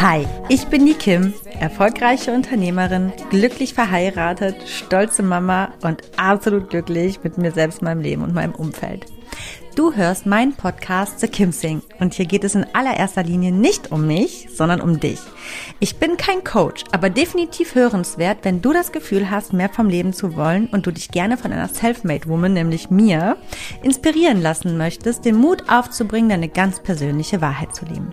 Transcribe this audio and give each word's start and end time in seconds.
Hi, 0.00 0.26
ich 0.48 0.66
bin 0.66 0.86
die 0.86 0.94
Kim, 0.94 1.34
erfolgreiche 1.60 2.32
Unternehmerin, 2.32 3.12
glücklich 3.30 3.74
verheiratet, 3.74 4.56
stolze 4.66 5.22
Mama 5.22 5.72
und 5.82 6.02
absolut 6.16 6.70
glücklich 6.70 7.22
mit 7.22 7.38
mir 7.38 7.52
selbst, 7.52 7.82
meinem 7.82 8.00
Leben 8.00 8.22
und 8.22 8.34
meinem 8.34 8.54
Umfeld. 8.54 9.06
Du 9.78 9.94
hörst 9.94 10.26
meinen 10.26 10.54
Podcast 10.54 11.20
The 11.20 11.28
Kim 11.28 11.52
Sing 11.52 11.82
und 12.00 12.12
hier 12.12 12.26
geht 12.26 12.42
es 12.42 12.56
in 12.56 12.66
allererster 12.72 13.22
Linie 13.22 13.52
nicht 13.52 13.92
um 13.92 14.08
mich, 14.08 14.48
sondern 14.52 14.80
um 14.80 14.98
dich. 14.98 15.20
Ich 15.78 15.98
bin 15.98 16.16
kein 16.16 16.42
Coach, 16.42 16.82
aber 16.90 17.10
definitiv 17.10 17.76
hörenswert, 17.76 18.38
wenn 18.42 18.60
du 18.60 18.72
das 18.72 18.90
Gefühl 18.90 19.30
hast, 19.30 19.52
mehr 19.52 19.68
vom 19.68 19.88
Leben 19.88 20.12
zu 20.12 20.34
wollen 20.34 20.66
und 20.66 20.84
du 20.84 20.90
dich 20.90 21.12
gerne 21.12 21.36
von 21.36 21.52
einer 21.52 21.68
Selfmade 21.68 22.28
Woman, 22.28 22.54
nämlich 22.54 22.90
mir, 22.90 23.36
inspirieren 23.84 24.42
lassen 24.42 24.76
möchtest, 24.76 25.24
den 25.24 25.36
Mut 25.36 25.68
aufzubringen, 25.68 26.30
deine 26.30 26.48
ganz 26.48 26.82
persönliche 26.82 27.40
Wahrheit 27.40 27.72
zu 27.72 27.84
leben. 27.84 28.12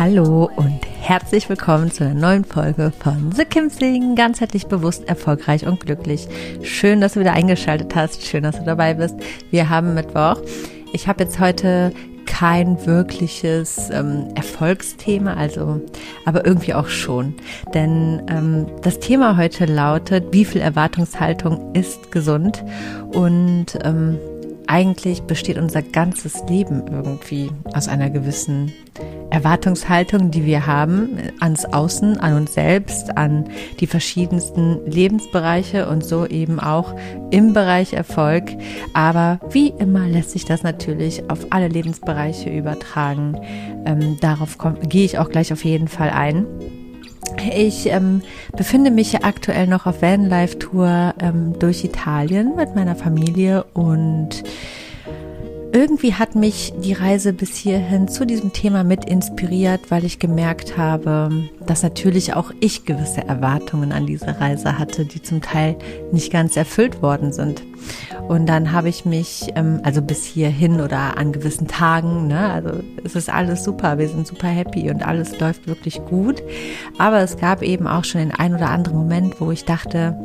Hallo 0.00 0.50
und 0.56 0.80
herzlich 1.02 1.50
willkommen 1.50 1.90
zu 1.90 2.04
einer 2.04 2.18
neuen 2.18 2.46
Folge 2.46 2.90
von 3.00 3.32
The 3.32 3.44
Kim 3.44 3.68
Sing. 3.68 4.14
Ganzheitlich 4.14 4.66
bewusst, 4.66 5.06
erfolgreich 5.06 5.66
und 5.66 5.80
glücklich. 5.80 6.26
Schön, 6.62 7.02
dass 7.02 7.12
du 7.12 7.20
wieder 7.20 7.34
eingeschaltet 7.34 7.94
hast. 7.94 8.26
Schön, 8.26 8.44
dass 8.44 8.56
du 8.56 8.64
dabei 8.64 8.94
bist. 8.94 9.16
Wir 9.50 9.68
haben 9.68 9.92
Mittwoch. 9.92 10.40
Ich 10.94 11.06
habe 11.06 11.24
jetzt 11.24 11.38
heute 11.38 11.92
kein 12.24 12.86
wirkliches 12.86 13.90
ähm, 13.90 14.28
Erfolgsthema, 14.36 15.34
also 15.34 15.82
aber 16.24 16.46
irgendwie 16.46 16.72
auch 16.72 16.88
schon. 16.88 17.34
Denn 17.74 18.22
ähm, 18.30 18.68
das 18.80 19.00
Thema 19.00 19.36
heute 19.36 19.66
lautet, 19.66 20.32
wie 20.32 20.46
viel 20.46 20.62
Erwartungshaltung 20.62 21.74
ist 21.74 22.10
gesund? 22.10 22.64
Und 23.12 23.78
ähm, 23.84 24.18
eigentlich 24.70 25.22
besteht 25.22 25.58
unser 25.58 25.82
ganzes 25.82 26.44
Leben 26.48 26.84
irgendwie 26.86 27.50
aus 27.74 27.88
einer 27.88 28.08
gewissen 28.08 28.72
Erwartungshaltung, 29.30 30.30
die 30.30 30.46
wir 30.46 30.66
haben 30.66 31.18
ans 31.40 31.64
Außen, 31.64 32.18
an 32.18 32.34
uns 32.36 32.54
selbst, 32.54 33.16
an 33.16 33.48
die 33.80 33.88
verschiedensten 33.88 34.78
Lebensbereiche 34.86 35.88
und 35.88 36.04
so 36.04 36.24
eben 36.24 36.60
auch 36.60 36.94
im 37.32 37.52
Bereich 37.52 37.94
Erfolg. 37.94 38.44
Aber 38.94 39.40
wie 39.50 39.68
immer 39.78 40.06
lässt 40.06 40.30
sich 40.30 40.44
das 40.44 40.62
natürlich 40.62 41.28
auf 41.28 41.48
alle 41.50 41.68
Lebensbereiche 41.68 42.50
übertragen. 42.50 43.40
Ähm, 43.86 44.18
darauf 44.20 44.56
gehe 44.88 45.04
ich 45.04 45.18
auch 45.18 45.30
gleich 45.30 45.52
auf 45.52 45.64
jeden 45.64 45.88
Fall 45.88 46.10
ein. 46.10 46.46
Ich 47.54 47.86
ähm, 47.86 48.22
befinde 48.56 48.90
mich 48.90 49.24
aktuell 49.24 49.66
noch 49.66 49.86
auf 49.86 50.02
Vanlife-Tour 50.02 51.14
ähm, 51.20 51.58
durch 51.58 51.84
Italien 51.84 52.56
mit 52.56 52.74
meiner 52.74 52.96
Familie 52.96 53.64
und 53.74 54.42
irgendwie 55.72 56.14
hat 56.14 56.34
mich 56.34 56.72
die 56.78 56.92
Reise 56.92 57.32
bis 57.32 57.56
hierhin 57.56 58.08
zu 58.08 58.24
diesem 58.24 58.52
Thema 58.52 58.84
mit 58.84 59.04
inspiriert, 59.04 59.90
weil 59.90 60.04
ich 60.04 60.18
gemerkt 60.18 60.76
habe, 60.76 61.48
dass 61.66 61.82
natürlich 61.82 62.34
auch 62.34 62.50
ich 62.60 62.84
gewisse 62.84 63.26
Erwartungen 63.26 63.92
an 63.92 64.06
diese 64.06 64.40
Reise 64.40 64.78
hatte, 64.78 65.04
die 65.04 65.22
zum 65.22 65.40
Teil 65.40 65.76
nicht 66.12 66.32
ganz 66.32 66.56
erfüllt 66.56 67.02
worden 67.02 67.32
sind. 67.32 67.62
Und 68.28 68.46
dann 68.46 68.72
habe 68.72 68.88
ich 68.88 69.04
mich, 69.04 69.48
ähm, 69.54 69.80
also 69.82 70.02
bis 70.02 70.24
hierhin 70.24 70.80
oder 70.80 71.16
an 71.16 71.32
gewissen 71.32 71.66
Tagen, 71.66 72.26
ne, 72.26 72.50
also 72.50 72.70
es 73.04 73.16
ist 73.16 73.30
alles 73.30 73.64
super, 73.64 73.98
wir 73.98 74.08
sind 74.08 74.26
super 74.26 74.48
happy 74.48 74.90
und 74.90 75.06
alles 75.06 75.38
läuft 75.40 75.66
wirklich 75.66 76.00
gut. 76.04 76.42
Aber 76.98 77.20
es 77.20 77.36
gab 77.36 77.62
eben 77.62 77.86
auch 77.86 78.04
schon 78.04 78.20
den 78.20 78.32
ein 78.32 78.54
oder 78.54 78.70
anderen 78.70 78.98
Moment, 78.98 79.40
wo 79.40 79.50
ich 79.50 79.64
dachte, 79.64 80.16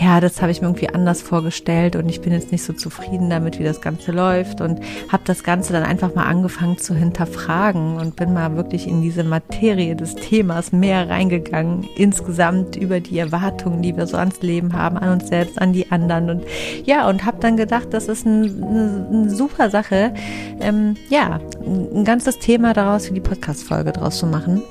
ja, 0.00 0.18
das 0.20 0.40
habe 0.40 0.50
ich 0.50 0.62
mir 0.62 0.68
irgendwie 0.68 0.88
anders 0.88 1.20
vorgestellt 1.20 1.94
und 1.94 2.08
ich 2.08 2.22
bin 2.22 2.32
jetzt 2.32 2.52
nicht 2.52 2.64
so 2.64 2.72
zufrieden 2.72 3.28
damit, 3.28 3.58
wie 3.58 3.64
das 3.64 3.82
Ganze 3.82 4.12
läuft 4.12 4.62
und 4.62 4.80
habe 5.10 5.24
das 5.26 5.44
Ganze 5.44 5.74
dann 5.74 5.82
einfach 5.82 6.14
mal 6.14 6.24
angefangen 6.24 6.78
zu 6.78 6.94
hinterfragen 6.94 7.96
und 7.96 8.16
bin 8.16 8.32
mal 8.32 8.56
wirklich 8.56 8.86
in 8.86 9.02
diese 9.02 9.24
Materie 9.24 9.94
des 9.94 10.14
Themas 10.14 10.72
mehr 10.72 11.10
reingegangen, 11.10 11.86
insgesamt 11.96 12.76
über 12.76 13.00
die 13.00 13.18
Erwartungen, 13.18 13.82
die 13.82 13.94
wir 13.94 14.06
so 14.06 14.16
ans 14.16 14.40
Leben 14.40 14.72
haben, 14.72 14.96
an 14.96 15.10
uns 15.10 15.28
selbst, 15.28 15.60
an 15.60 15.74
die 15.74 15.90
anderen 15.92 16.30
und 16.30 16.44
ja, 16.84 17.06
und 17.06 17.26
habe 17.26 17.36
dann 17.40 17.58
gedacht, 17.58 17.88
das 17.90 18.08
ist 18.08 18.24
ein, 18.24 18.64
eine, 18.64 19.06
eine 19.12 19.30
super 19.30 19.68
Sache, 19.68 20.14
ähm, 20.60 20.96
ja, 21.10 21.40
ein 21.66 22.04
ganzes 22.06 22.38
Thema 22.38 22.72
daraus 22.72 23.06
für 23.06 23.12
die 23.14 23.20
Podcast-Folge 23.20 23.92
draus 23.92 24.18
zu 24.18 24.26
machen. 24.26 24.62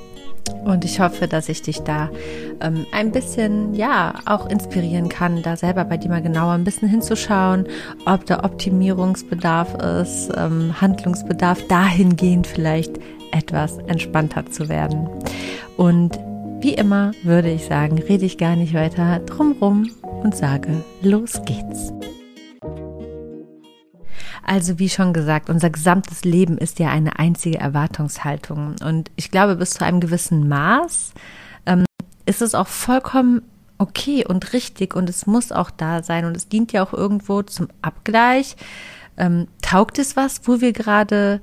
Und 0.66 0.86
ich 0.86 1.00
hoffe, 1.00 1.28
dass 1.28 1.50
ich 1.50 1.62
dich 1.62 1.80
da 1.80 2.10
ähm, 2.62 2.86
ein 2.92 3.12
bisschen, 3.12 3.74
ja, 3.74 4.14
auch 4.26 4.50
inspirieren 4.50 5.10
kann, 5.10 5.42
da 5.42 5.56
selber 5.56 5.86
bei 5.86 5.98
dir 5.98 6.10
mal 6.10 6.22
genauer 6.22 6.54
ein 6.54 6.64
bisschen 6.64 6.90
hinzuschauen, 6.90 7.66
ob 8.06 8.26
da 8.26 8.44
Optimierungsbedarf 8.44 9.76
ist, 9.76 10.32
ähm, 10.36 10.80
Handlungsbedarf, 10.80 11.66
dahingehend 11.68 12.48
vielleicht 12.48 13.00
etwas 13.32 13.78
entspannter 13.88 14.46
zu 14.48 14.70
werden. 14.70 15.08
Und 15.78 16.20
wie 16.62 16.74
immer 16.74 17.12
würde 17.24 17.50
ich 17.52 17.66
sagen, 17.66 18.00
rede 18.00 18.26
ich 18.26 18.38
gar 18.38 18.56
nicht 18.56 18.74
weiter 18.74 19.20
drumrum 19.20 19.90
und 20.24 20.36
sage, 20.36 20.84
los 21.02 21.42
geht's. 21.46 21.94
Also 24.46 24.80
wie 24.80 24.90
schon 24.90 25.14
gesagt, 25.14 25.50
unser 25.50 25.70
gesamtes 25.70 26.24
Leben 26.24 26.58
ist 26.58 26.80
ja 26.80 26.90
eine 26.90 27.20
einzige 27.20 27.60
Erwartungshaltung. 27.60 28.76
Und 28.84 29.12
ich 29.16 29.32
glaube, 29.32 29.56
bis 29.56 29.72
zu 29.72 29.86
einem 29.86 30.00
gewissen 30.00 30.48
Maß 30.48 31.14
ähm, 31.66 31.86
ist 32.26 32.42
es 32.42 32.56
auch 32.56 32.68
vollkommen 32.68 33.42
okay 33.78 34.26
und 34.28 34.54
richtig 34.54 34.96
und 34.96 35.10
es 35.10 35.26
muss 35.26 35.52
auch 35.52 35.72
da 35.72 36.04
sein 36.04 36.26
und 36.26 36.36
es 36.36 36.50
dient 36.50 36.74
ja 36.74 36.84
auch 36.84 36.94
irgendwo 36.94 37.42
zum 37.42 37.70
Abgleich. 37.82 38.56
Ähm, 39.18 39.48
taugt 39.62 40.00
es 40.00 40.16
was, 40.16 40.42
wo 40.48 40.62
wir 40.62 40.74
gerade 40.74 41.42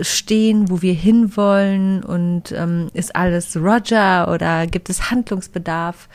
stehen, 0.00 0.70
wo 0.70 0.82
wir 0.82 0.94
hinwollen 0.94 2.02
und 2.02 2.52
ähm, 2.52 2.88
ist 2.94 3.14
alles 3.14 3.56
Roger 3.56 4.32
oder 4.32 4.66
gibt 4.66 4.90
es 4.90 5.10
Handlungsbedarf? 5.10 6.08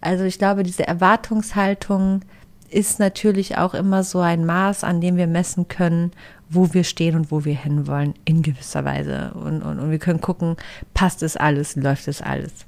Also 0.00 0.24
ich 0.24 0.38
glaube, 0.38 0.62
diese 0.62 0.86
Erwartungshaltung 0.86 2.22
ist 2.70 2.98
natürlich 2.98 3.58
auch 3.58 3.74
immer 3.74 4.04
so 4.04 4.20
ein 4.20 4.46
Maß, 4.46 4.84
an 4.84 5.00
dem 5.00 5.16
wir 5.16 5.26
messen 5.26 5.68
können, 5.68 6.12
wo 6.48 6.72
wir 6.72 6.84
stehen 6.84 7.16
und 7.16 7.30
wo 7.30 7.44
wir 7.44 7.54
hinwollen, 7.54 8.14
in 8.24 8.42
gewisser 8.42 8.84
Weise. 8.84 9.32
Und, 9.34 9.62
und, 9.62 9.78
und 9.78 9.90
wir 9.90 9.98
können 9.98 10.20
gucken, 10.20 10.56
passt 10.94 11.22
es 11.22 11.36
alles, 11.36 11.76
läuft 11.76 12.08
es 12.08 12.22
alles. 12.22 12.66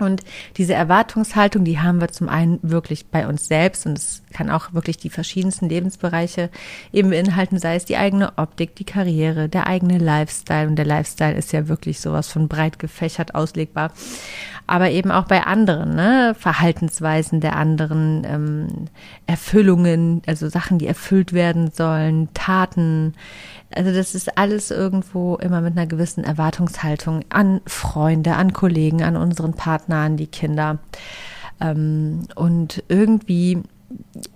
Und 0.00 0.22
diese 0.56 0.74
Erwartungshaltung, 0.74 1.64
die 1.64 1.78
haben 1.78 2.00
wir 2.00 2.08
zum 2.08 2.28
einen 2.28 2.58
wirklich 2.62 3.06
bei 3.06 3.26
uns 3.26 3.48
selbst 3.48 3.86
und 3.86 3.98
es 3.98 4.22
kann 4.32 4.50
auch 4.50 4.72
wirklich 4.72 4.96
die 4.96 5.10
verschiedensten 5.10 5.68
Lebensbereiche 5.68 6.50
eben 6.92 7.10
beinhalten, 7.10 7.58
sei 7.58 7.76
es 7.76 7.84
die 7.84 7.96
eigene 7.96 8.38
Optik, 8.38 8.76
die 8.76 8.84
Karriere, 8.84 9.48
der 9.48 9.66
eigene 9.66 9.98
Lifestyle 9.98 10.68
und 10.68 10.76
der 10.76 10.86
Lifestyle 10.86 11.34
ist 11.34 11.52
ja 11.52 11.68
wirklich 11.68 12.00
sowas 12.00 12.28
von 12.28 12.48
breit 12.48 12.78
gefächert 12.78 13.34
auslegbar, 13.34 13.92
aber 14.66 14.90
eben 14.90 15.10
auch 15.10 15.24
bei 15.24 15.42
anderen, 15.42 15.94
ne? 15.96 16.34
Verhaltensweisen 16.38 17.40
der 17.40 17.56
anderen, 17.56 18.24
ähm, 18.24 18.66
Erfüllungen, 19.26 20.22
also 20.26 20.48
Sachen, 20.48 20.78
die 20.78 20.86
erfüllt 20.86 21.32
werden 21.32 21.70
sollen, 21.72 22.28
Taten, 22.34 23.14
also 23.74 23.92
das 23.92 24.14
ist 24.14 24.36
alles 24.36 24.70
irgendwo 24.70 25.36
immer 25.36 25.60
mit 25.60 25.76
einer 25.76 25.86
gewissen 25.86 26.24
Erwartungshaltung 26.24 27.24
an 27.28 27.60
Freunde, 27.66 28.34
an 28.34 28.52
Kollegen, 28.52 29.02
an 29.02 29.16
unseren 29.16 29.54
Partner, 29.54 29.96
an 29.96 30.16
die 30.16 30.26
Kinder. 30.26 30.78
Ähm, 31.60 32.26
und 32.34 32.82
irgendwie 32.88 33.62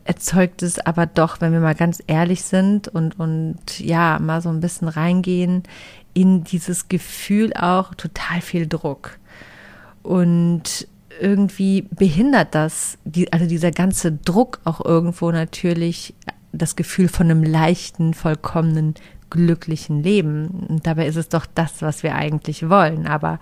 erzeugt 0.04 0.62
es 0.62 0.78
aber 0.78 1.06
doch, 1.06 1.40
wenn 1.40 1.52
wir 1.52 1.60
mal 1.60 1.74
ganz 1.74 2.02
ehrlich 2.06 2.42
sind 2.42 2.88
und, 2.88 3.18
und 3.18 3.78
ja, 3.80 4.18
mal 4.20 4.40
so 4.40 4.48
ein 4.48 4.60
bisschen 4.60 4.88
reingehen, 4.88 5.62
in 6.12 6.44
dieses 6.44 6.88
Gefühl 6.88 7.52
auch 7.54 7.94
total 7.94 8.40
viel 8.40 8.66
Druck. 8.66 9.18
Und 10.02 10.86
irgendwie 11.20 11.82
behindert 11.82 12.54
das, 12.54 12.98
also 13.30 13.46
dieser 13.46 13.70
ganze 13.70 14.12
Druck 14.12 14.60
auch 14.64 14.84
irgendwo 14.84 15.30
natürlich 15.30 16.14
das 16.52 16.76
Gefühl 16.76 17.08
von 17.08 17.30
einem 17.30 17.42
leichten, 17.42 18.14
vollkommenen 18.14 18.94
glücklichen 19.34 20.02
Leben. 20.02 20.66
Und 20.68 20.86
dabei 20.86 21.06
ist 21.06 21.16
es 21.16 21.28
doch 21.28 21.46
das, 21.54 21.82
was 21.82 22.02
wir 22.02 22.14
eigentlich 22.14 22.68
wollen. 22.68 23.06
Aber 23.06 23.40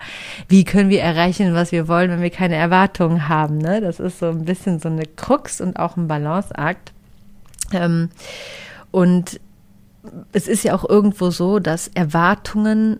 wie 0.49 0.63
können 0.63 0.89
wir 0.89 1.01
erreichen, 1.01 1.53
was 1.53 1.71
wir 1.71 1.87
wollen, 1.87 2.09
wenn 2.09 2.21
wir 2.21 2.31
keine 2.31 2.55
Erwartungen 2.55 3.29
haben? 3.29 3.59
Ne? 3.59 3.79
Das 3.79 3.99
ist 3.99 4.19
so 4.19 4.29
ein 4.29 4.45
bisschen 4.45 4.79
so 4.79 4.89
eine 4.89 5.05
Krux 5.05 5.61
und 5.61 5.77
auch 5.77 5.95
ein 5.95 6.07
Balanceakt. 6.07 6.91
Ähm, 7.71 8.09
und 8.91 9.39
es 10.33 10.47
ist 10.47 10.63
ja 10.63 10.75
auch 10.75 10.87
irgendwo 10.87 11.29
so, 11.29 11.59
dass 11.59 11.87
Erwartungen 11.89 12.99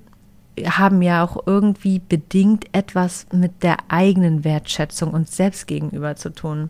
haben 0.63 1.01
ja 1.01 1.24
auch 1.24 1.48
irgendwie 1.48 2.00
bedingt 2.00 2.68
etwas 2.74 3.25
mit 3.31 3.63
der 3.63 3.78
eigenen 3.88 4.44
Wertschätzung 4.44 5.12
uns 5.12 5.36
selbst 5.36 5.68
gegenüber 5.68 6.16
zu 6.16 6.30
tun. 6.30 6.69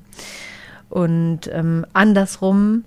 Und 0.90 1.50
ähm, 1.52 1.86
andersrum 1.92 2.86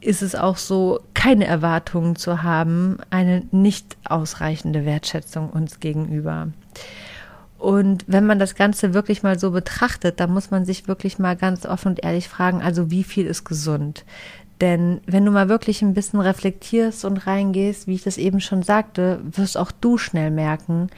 ist 0.00 0.22
es 0.22 0.34
auch 0.34 0.56
so, 0.56 1.00
keine 1.14 1.46
Erwartungen 1.46 2.16
zu 2.16 2.42
haben, 2.42 2.98
eine 3.10 3.42
nicht 3.50 3.96
ausreichende 4.04 4.84
Wertschätzung 4.84 5.50
uns 5.50 5.80
gegenüber. 5.80 6.48
Und 7.58 8.04
wenn 8.06 8.24
man 8.24 8.38
das 8.38 8.54
Ganze 8.54 8.94
wirklich 8.94 9.22
mal 9.22 9.38
so 9.38 9.50
betrachtet, 9.50 10.18
dann 10.18 10.32
muss 10.32 10.50
man 10.50 10.64
sich 10.64 10.88
wirklich 10.88 11.18
mal 11.18 11.36
ganz 11.36 11.66
offen 11.66 11.88
und 11.88 12.02
ehrlich 12.02 12.26
fragen, 12.26 12.62
also 12.62 12.90
wie 12.90 13.04
viel 13.04 13.26
ist 13.26 13.44
gesund? 13.44 14.04
Denn 14.60 15.00
wenn 15.06 15.24
du 15.24 15.30
mal 15.30 15.48
wirklich 15.48 15.82
ein 15.82 15.94
bisschen 15.94 16.20
reflektierst 16.20 17.04
und 17.04 17.26
reingehst, 17.26 17.86
wie 17.86 17.94
ich 17.94 18.02
das 18.02 18.18
eben 18.18 18.40
schon 18.40 18.62
sagte, 18.62 19.20
wirst 19.22 19.56
auch 19.56 19.72
du 19.72 19.98
schnell 19.98 20.30
merken, 20.30 20.88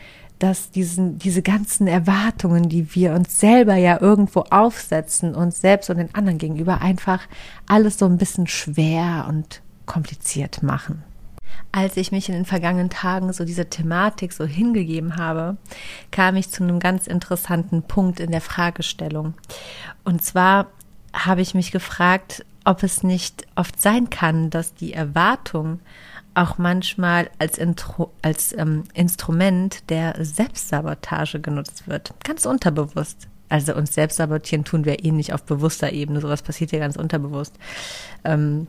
dass 0.42 0.72
diesen, 0.72 1.18
diese 1.18 1.40
ganzen 1.40 1.86
Erwartungen, 1.86 2.68
die 2.68 2.96
wir 2.96 3.12
uns 3.12 3.38
selber 3.38 3.76
ja 3.76 4.00
irgendwo 4.00 4.40
aufsetzen, 4.50 5.36
uns 5.36 5.60
selbst 5.60 5.88
und 5.88 5.98
den 5.98 6.12
anderen 6.16 6.38
gegenüber, 6.38 6.80
einfach 6.80 7.20
alles 7.68 7.96
so 7.96 8.06
ein 8.06 8.18
bisschen 8.18 8.48
schwer 8.48 9.26
und 9.28 9.62
kompliziert 9.86 10.64
machen. 10.64 11.04
Als 11.70 11.96
ich 11.96 12.10
mich 12.10 12.28
in 12.28 12.34
den 12.34 12.44
vergangenen 12.44 12.90
Tagen 12.90 13.32
so 13.32 13.44
dieser 13.44 13.70
Thematik 13.70 14.32
so 14.32 14.44
hingegeben 14.44 15.16
habe, 15.16 15.58
kam 16.10 16.34
ich 16.34 16.50
zu 16.50 16.64
einem 16.64 16.80
ganz 16.80 17.06
interessanten 17.06 17.84
Punkt 17.84 18.18
in 18.18 18.32
der 18.32 18.40
Fragestellung. 18.40 19.34
Und 20.02 20.24
zwar 20.24 20.66
habe 21.12 21.40
ich 21.42 21.54
mich 21.54 21.70
gefragt, 21.70 22.44
ob 22.64 22.82
es 22.82 23.04
nicht 23.04 23.46
oft 23.54 23.80
sein 23.80 24.10
kann, 24.10 24.50
dass 24.50 24.74
die 24.74 24.92
Erwartung 24.92 25.78
auch 26.34 26.58
manchmal 26.58 27.30
als, 27.38 27.58
Intro, 27.58 28.10
als 28.22 28.56
ähm, 28.56 28.84
Instrument 28.94 29.90
der 29.90 30.14
Selbstsabotage 30.20 31.40
genutzt 31.40 31.88
wird. 31.88 32.14
Ganz 32.24 32.46
unterbewusst. 32.46 33.28
Also 33.48 33.74
uns 33.74 33.94
selbst 33.94 34.16
sabotieren 34.16 34.64
tun 34.64 34.84
wir 34.84 35.04
eh 35.04 35.10
nicht 35.10 35.34
auf 35.34 35.42
bewusster 35.42 35.92
Ebene. 35.92 36.20
Sowas 36.20 36.42
passiert 36.42 36.72
ja 36.72 36.78
ganz 36.78 36.96
unterbewusst. 36.96 37.54
Ähm, 38.24 38.66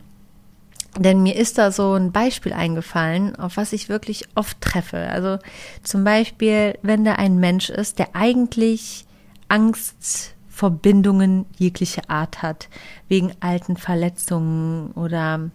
denn 0.98 1.22
mir 1.22 1.36
ist 1.36 1.58
da 1.58 1.72
so 1.72 1.94
ein 1.94 2.12
Beispiel 2.12 2.52
eingefallen, 2.52 3.34
auf 3.36 3.56
was 3.56 3.72
ich 3.72 3.88
wirklich 3.88 4.28
oft 4.34 4.60
treffe. 4.60 4.98
Also 5.08 5.38
zum 5.82 6.04
Beispiel, 6.04 6.78
wenn 6.82 7.04
da 7.04 7.14
ein 7.14 7.38
Mensch 7.38 7.70
ist, 7.70 7.98
der 7.98 8.14
eigentlich 8.14 9.06
Angst 9.48 10.34
Verbindungen 10.48 11.46
jeglicher 11.56 12.08
Art 12.08 12.42
hat, 12.42 12.68
wegen 13.08 13.32
alten 13.40 13.76
Verletzungen 13.76 14.92
oder 14.92 15.50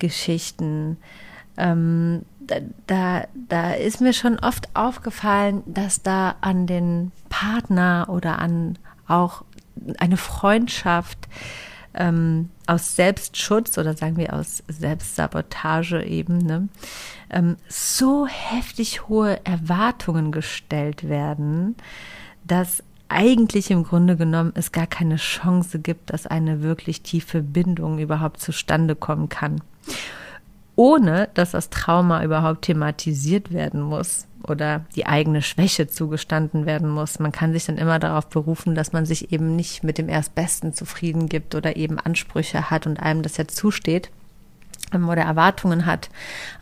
Traumageschichten. 0.00 0.96
Ähm, 1.56 2.22
da, 2.40 2.56
da, 2.86 3.24
da 3.48 3.72
ist 3.72 4.00
mir 4.00 4.12
schon 4.12 4.38
oft 4.38 4.74
aufgefallen, 4.74 5.62
dass 5.66 6.02
da 6.02 6.36
an 6.40 6.66
den 6.66 7.12
Partner 7.28 8.06
oder 8.08 8.38
an 8.38 8.78
auch 9.06 9.44
eine 9.98 10.16
Freundschaft 10.16 11.28
ähm, 11.94 12.50
aus 12.66 12.96
Selbstschutz 12.96 13.76
oder 13.78 13.94
sagen 13.94 14.16
wir 14.16 14.32
aus 14.32 14.62
Selbstsabotage 14.68 16.04
eben, 16.04 16.38
ne, 16.38 16.68
ähm, 17.30 17.56
so 17.68 18.26
heftig 18.26 19.08
hohe 19.08 19.44
Erwartungen 19.44 20.30
gestellt 20.32 21.08
werden, 21.08 21.76
dass 22.44 22.82
eigentlich 23.08 23.72
im 23.72 23.82
Grunde 23.82 24.16
genommen 24.16 24.52
es 24.54 24.70
gar 24.70 24.86
keine 24.86 25.16
Chance 25.16 25.80
gibt, 25.80 26.10
dass 26.10 26.28
eine 26.28 26.62
wirklich 26.62 27.02
tiefe 27.02 27.42
Bindung 27.42 27.98
überhaupt 27.98 28.40
zustande 28.40 28.94
kommen 28.94 29.28
kann. 29.28 29.60
Ohne 30.76 31.28
dass 31.34 31.50
das 31.50 31.70
Trauma 31.70 32.24
überhaupt 32.24 32.62
thematisiert 32.62 33.52
werden 33.52 33.82
muss 33.82 34.26
oder 34.46 34.86
die 34.96 35.06
eigene 35.06 35.42
Schwäche 35.42 35.88
zugestanden 35.88 36.64
werden 36.64 36.88
muss. 36.88 37.18
Man 37.18 37.32
kann 37.32 37.52
sich 37.52 37.66
dann 37.66 37.76
immer 37.76 37.98
darauf 37.98 38.28
berufen, 38.28 38.74
dass 38.74 38.92
man 38.92 39.04
sich 39.04 39.32
eben 39.32 39.56
nicht 39.56 39.82
mit 39.84 39.98
dem 39.98 40.08
Erstbesten 40.08 40.72
zufrieden 40.72 41.28
gibt 41.28 41.54
oder 41.54 41.76
eben 41.76 41.98
Ansprüche 41.98 42.70
hat 42.70 42.86
und 42.86 43.00
einem 43.00 43.22
das 43.22 43.36
ja 43.36 43.46
zusteht 43.46 44.10
oder 44.92 45.22
Erwartungen 45.22 45.86
hat 45.86 46.08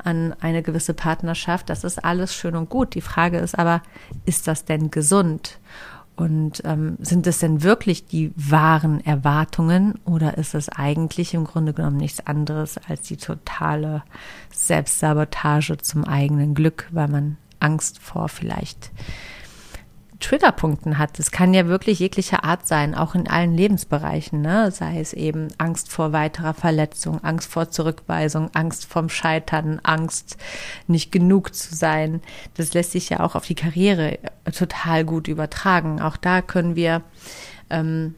an 0.05 0.35
eine 0.41 0.62
gewisse 0.62 0.94
Partnerschaft. 0.94 1.71
Das 1.71 1.85
ist 1.85 2.05
alles 2.05 2.35
schön 2.35 2.56
und 2.56 2.69
gut. 2.69 2.94
Die 2.94 3.00
Frage 3.00 3.38
ist 3.38 3.59
aber, 3.59 3.82
ist 4.26 4.47
das 4.47 4.64
denn 4.64 4.91
gesund? 4.91 5.59
Und 6.19 6.62
ähm, 6.65 6.97
sind 6.99 7.29
es 7.29 7.38
denn 7.38 7.62
wirklich 7.62 8.05
die 8.06 8.32
wahren 8.35 9.06
Erwartungen 9.06 10.00
oder 10.05 10.37
ist 10.37 10.56
es 10.56 10.69
eigentlich 10.69 11.32
im 11.32 11.44
Grunde 11.44 11.73
genommen 11.73 11.97
nichts 11.97 12.26
anderes 12.26 12.76
als 12.88 13.03
die 13.03 13.19
totale 13.19 14.03
Selbstsabotage 14.53 15.79
zum 15.79 16.05
eigenen 16.05 16.56
Glück, 16.56 16.88
weil 16.91 17.06
man 17.06 17.37
Angst 17.61 18.00
vor 18.00 18.29
vielleicht 18.29 18.91
Triggerpunkten 20.20 20.99
hat. 20.99 21.19
Es 21.20 21.31
kann 21.31 21.55
ja 21.55 21.67
wirklich 21.67 22.00
jeglicher 22.00 22.44
Art 22.44 22.67
sein, 22.67 22.94
auch 22.94 23.15
in 23.15 23.29
allen 23.29 23.55
Lebensbereichen, 23.55 24.41
ne? 24.43 24.70
sei 24.73 25.00
es 25.00 25.12
eben 25.12 25.49
Angst 25.59 25.93
vor 25.93 26.12
weiterer 26.12 26.55
Verletzung, 26.55 27.23
Angst 27.23 27.50
vor 27.53 27.70
Zurückweisung, 27.70 28.50
Angst 28.53 28.87
vorm 28.87 29.09
Scheitern, 29.09 29.81
Angst 29.85 30.37
nicht 30.88 31.12
genug 31.12 31.55
zu 31.55 31.75
sein. 31.75 32.20
Das 32.55 32.75
lässt 32.75 32.93
sich 32.93 33.11
ja 33.11 33.20
auch 33.20 33.37
auf 33.37 33.47
die 33.47 33.55
Karriere 33.55 34.19
total 34.53 35.05
gut 35.05 35.29
übertragen. 35.29 36.00
Auch 36.03 36.17
da 36.17 36.43
können 36.43 36.75
wir 36.75 37.03
ähm, 37.71 38.17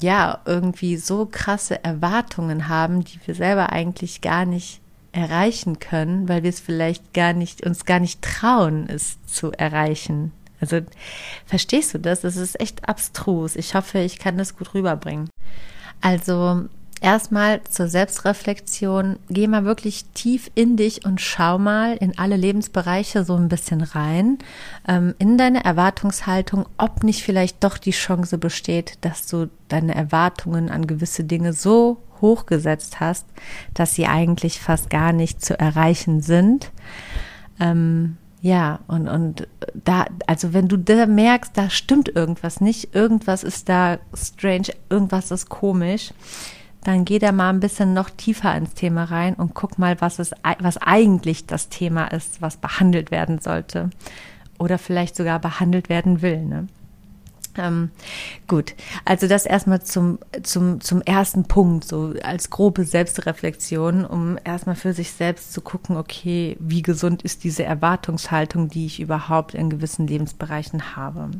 ja 0.00 0.40
irgendwie 0.46 0.96
so 0.96 1.28
krasse 1.30 1.84
Erwartungen 1.84 2.68
haben, 2.68 3.04
die 3.04 3.18
wir 3.26 3.34
selber 3.34 3.70
eigentlich 3.70 4.22
gar 4.22 4.46
nicht 4.46 4.80
erreichen 5.12 5.78
können, 5.78 6.28
weil 6.28 6.42
wir 6.42 6.50
es 6.50 6.58
vielleicht 6.58 7.12
gar 7.12 7.34
nicht, 7.34 7.64
uns 7.64 7.84
gar 7.84 8.00
nicht 8.00 8.22
trauen, 8.22 8.88
es 8.88 9.18
zu 9.26 9.52
erreichen. 9.52 10.32
Also 10.60 10.80
verstehst 11.46 11.94
du 11.94 11.98
das? 11.98 12.24
Es 12.24 12.36
ist 12.36 12.60
echt 12.60 12.88
abstrus. 12.88 13.56
Ich 13.56 13.74
hoffe, 13.74 13.98
ich 13.98 14.18
kann 14.18 14.38
das 14.38 14.56
gut 14.56 14.74
rüberbringen. 14.74 15.28
Also 16.00 16.64
erstmal 17.04 17.62
zur 17.64 17.86
Selbstreflexion. 17.86 19.18
Geh 19.28 19.46
mal 19.46 19.64
wirklich 19.64 20.06
tief 20.14 20.50
in 20.54 20.76
dich 20.76 21.04
und 21.04 21.20
schau 21.20 21.58
mal 21.58 21.96
in 21.96 22.18
alle 22.18 22.36
Lebensbereiche 22.36 23.24
so 23.24 23.36
ein 23.36 23.48
bisschen 23.48 23.82
rein, 23.82 24.38
ähm, 24.88 25.14
in 25.18 25.36
deine 25.36 25.64
Erwartungshaltung, 25.64 26.66
ob 26.78 27.04
nicht 27.04 27.22
vielleicht 27.22 27.62
doch 27.62 27.76
die 27.76 27.90
Chance 27.90 28.38
besteht, 28.38 28.98
dass 29.02 29.26
du 29.26 29.50
deine 29.68 29.94
Erwartungen 29.94 30.70
an 30.70 30.86
gewisse 30.86 31.24
Dinge 31.24 31.52
so 31.52 31.98
hochgesetzt 32.22 33.00
hast, 33.00 33.26
dass 33.74 33.94
sie 33.94 34.06
eigentlich 34.06 34.60
fast 34.60 34.88
gar 34.88 35.12
nicht 35.12 35.44
zu 35.44 35.58
erreichen 35.58 36.22
sind. 36.22 36.70
Ähm, 37.60 38.16
ja, 38.44 38.80
und, 38.88 39.08
und 39.08 39.48
da, 39.72 40.04
also 40.26 40.52
wenn 40.52 40.68
du 40.68 40.76
da 40.76 41.06
merkst, 41.06 41.56
da 41.56 41.70
stimmt 41.70 42.14
irgendwas 42.14 42.60
nicht, 42.60 42.94
irgendwas 42.94 43.42
ist 43.42 43.70
da 43.70 43.98
strange, 44.12 44.66
irgendwas 44.90 45.30
ist 45.30 45.48
komisch, 45.48 46.12
dann 46.82 47.06
geh 47.06 47.18
da 47.18 47.32
mal 47.32 47.48
ein 47.48 47.60
bisschen 47.60 47.94
noch 47.94 48.10
tiefer 48.10 48.54
ins 48.54 48.74
Thema 48.74 49.04
rein 49.04 49.32
und 49.32 49.54
guck 49.54 49.78
mal, 49.78 49.98
was 50.02 50.18
es, 50.18 50.32
was 50.58 50.76
eigentlich 50.76 51.46
das 51.46 51.70
Thema 51.70 52.08
ist, 52.08 52.42
was 52.42 52.58
behandelt 52.58 53.10
werden 53.10 53.38
sollte. 53.38 53.88
Oder 54.58 54.76
vielleicht 54.76 55.16
sogar 55.16 55.38
behandelt 55.38 55.88
werden 55.88 56.20
will, 56.20 56.44
ne? 56.44 56.66
Ähm, 57.56 57.90
gut, 58.48 58.74
also 59.04 59.28
das 59.28 59.46
erstmal 59.46 59.82
zum, 59.82 60.18
zum, 60.42 60.80
zum 60.80 61.02
ersten 61.02 61.44
Punkt, 61.44 61.84
so 61.84 62.14
als 62.22 62.50
grobe 62.50 62.84
Selbstreflexion, 62.84 64.04
um 64.04 64.38
erstmal 64.44 64.76
für 64.76 64.92
sich 64.92 65.12
selbst 65.12 65.52
zu 65.52 65.60
gucken, 65.60 65.96
okay, 65.96 66.56
wie 66.58 66.82
gesund 66.82 67.22
ist 67.22 67.44
diese 67.44 67.64
Erwartungshaltung, 67.64 68.68
die 68.68 68.86
ich 68.86 69.00
überhaupt 69.00 69.54
in 69.54 69.70
gewissen 69.70 70.06
Lebensbereichen 70.06 70.96
habe. 70.96 71.30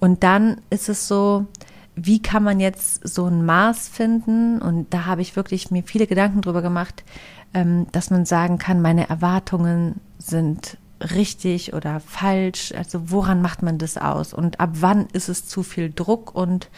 Und 0.00 0.22
dann 0.22 0.60
ist 0.70 0.88
es 0.88 1.06
so, 1.06 1.46
wie 1.94 2.22
kann 2.22 2.42
man 2.42 2.60
jetzt 2.60 3.06
so 3.06 3.26
ein 3.26 3.44
Maß 3.44 3.88
finden? 3.88 4.60
Und 4.60 4.92
da 4.94 5.06
habe 5.06 5.22
ich 5.22 5.36
wirklich 5.36 5.70
mir 5.70 5.82
viele 5.82 6.06
Gedanken 6.06 6.40
drüber 6.40 6.62
gemacht, 6.62 7.04
ähm, 7.52 7.86
dass 7.92 8.10
man 8.10 8.24
sagen 8.24 8.58
kann, 8.58 8.80
meine 8.80 9.08
Erwartungen 9.08 10.00
sind 10.18 10.78
richtig 11.00 11.72
oder 11.72 12.00
falsch? 12.00 12.72
Also 12.76 13.10
woran 13.10 13.42
macht 13.42 13.62
man 13.62 13.78
das 13.78 13.96
aus? 13.96 14.34
Und 14.34 14.60
ab 14.60 14.70
wann 14.74 15.06
ist 15.12 15.28
es 15.28 15.46
zu 15.46 15.62
viel 15.62 15.90
Druck 15.90 16.34
und 16.34 16.68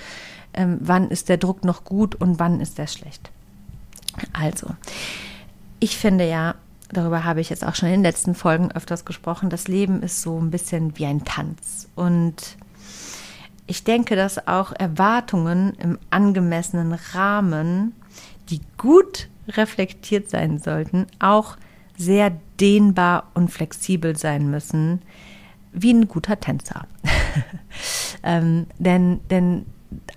ähm, 0.55 0.79
wann 0.81 1.11
ist 1.11 1.29
der 1.29 1.38
Druck 1.38 1.64
noch 1.64 1.85
gut 1.85 2.14
und 2.14 2.38
wann 2.38 2.61
ist 2.61 2.79
der 2.79 2.87
schlecht? 2.87 3.31
Also, 4.33 4.69
ich 5.81 5.97
finde 5.97 6.29
ja, 6.29 6.55
darüber 6.91 7.25
habe 7.25 7.41
ich 7.41 7.50
jetzt 7.50 7.64
auch 7.64 7.75
schon 7.75 7.88
in 7.88 7.97
den 7.97 8.02
letzten 8.02 8.35
Folgen 8.35 8.71
öfters 8.73 9.05
gesprochen, 9.05 9.50
das 9.50 9.69
Leben 9.69 10.02
ist 10.02 10.23
so 10.23 10.38
ein 10.38 10.50
bisschen 10.50 10.99
wie 10.99 11.07
ein 11.07 11.25
Tanz. 11.25 11.88
Und 11.95 12.57
ich 13.67 13.85
denke, 13.85 14.17
dass 14.17 14.47
auch 14.47 14.73
Erwartungen 14.73 15.75
im 15.79 15.99
angemessenen 16.11 16.93
Rahmen, 16.93 17.95
die 18.50 18.61
gut 18.76 19.29
reflektiert 19.49 20.29
sein 20.29 20.59
sollten, 20.59 21.07
auch 21.19 21.57
sehr 21.96 22.32
dehnbar 22.61 23.30
und 23.34 23.50
flexibel 23.50 24.16
sein 24.16 24.50
müssen, 24.50 25.02
wie 25.72 25.92
ein 25.92 26.08
guter 26.08 26.38
Tänzer. 26.38 26.87
ähm, 28.22 28.66
denn, 28.78 29.20
denn 29.30 29.66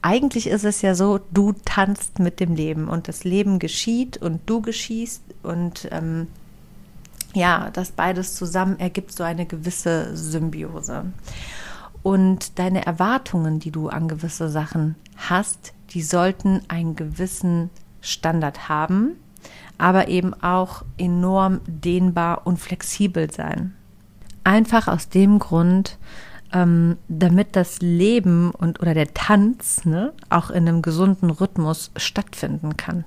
eigentlich 0.01 0.47
ist 0.47 0.63
es 0.63 0.81
ja 0.81 0.95
so, 0.95 1.19
du 1.31 1.53
tanzt 1.65 2.19
mit 2.19 2.39
dem 2.39 2.55
Leben 2.55 2.87
und 2.87 3.07
das 3.07 3.23
Leben 3.23 3.59
geschieht 3.59 4.17
und 4.17 4.41
du 4.45 4.61
geschießt 4.61 5.23
und 5.43 5.87
ähm, 5.91 6.27
ja, 7.33 7.69
das 7.73 7.91
beides 7.91 8.35
zusammen 8.35 8.79
ergibt 8.79 9.11
so 9.11 9.23
eine 9.23 9.45
gewisse 9.45 10.15
Symbiose. 10.15 11.05
Und 12.01 12.59
deine 12.59 12.85
Erwartungen, 12.85 13.59
die 13.59 13.71
du 13.71 13.89
an 13.89 14.07
gewisse 14.07 14.49
Sachen 14.49 14.95
hast, 15.17 15.73
die 15.89 16.01
sollten 16.01 16.61
einen 16.67 16.95
gewissen 16.95 17.69
Standard 17.99 18.69
haben, 18.69 19.17
aber 19.77 20.07
eben 20.07 20.33
auch 20.33 20.83
enorm 20.97 21.61
dehnbar 21.67 22.45
und 22.45 22.59
flexibel 22.59 23.31
sein. 23.31 23.73
Einfach 24.43 24.87
aus 24.87 25.09
dem 25.09 25.39
Grund, 25.39 25.97
ähm, 26.53 26.97
damit 27.07 27.55
das 27.55 27.81
Leben 27.81 28.51
und 28.51 28.79
oder 28.79 28.93
der 28.93 29.13
Tanz 29.13 29.85
ne, 29.85 30.13
auch 30.29 30.49
in 30.49 30.67
einem 30.67 30.81
gesunden 30.81 31.29
Rhythmus 31.29 31.91
stattfinden 31.97 32.77
kann. 32.77 33.03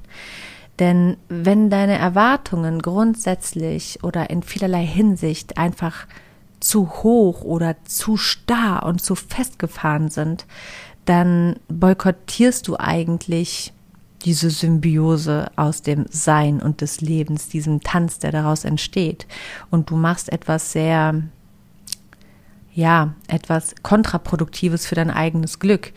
Denn 0.78 1.16
wenn 1.28 1.70
deine 1.70 1.98
Erwartungen 1.98 2.80
grundsätzlich 2.80 4.04
oder 4.04 4.30
in 4.30 4.42
vielerlei 4.42 4.86
Hinsicht 4.86 5.58
einfach 5.58 6.06
zu 6.60 6.88
hoch 7.02 7.42
oder 7.42 7.76
zu 7.84 8.16
starr 8.16 8.84
und 8.84 9.00
zu 9.00 9.14
festgefahren 9.14 10.08
sind, 10.08 10.46
dann 11.04 11.56
boykottierst 11.68 12.68
du 12.68 12.76
eigentlich 12.78 13.72
diese 14.28 14.50
Symbiose 14.50 15.50
aus 15.56 15.80
dem 15.80 16.04
Sein 16.10 16.60
und 16.60 16.82
des 16.82 17.00
Lebens, 17.00 17.48
diesem 17.48 17.80
Tanz, 17.80 18.18
der 18.18 18.30
daraus 18.30 18.64
entsteht. 18.66 19.26
Und 19.70 19.88
du 19.88 19.96
machst 19.96 20.30
etwas 20.30 20.72
sehr 20.72 21.22
ja, 22.74 23.14
etwas 23.26 23.74
Kontraproduktives 23.82 24.86
für 24.86 24.94
dein 24.94 25.10
eigenes 25.10 25.58
Glück. 25.60 25.92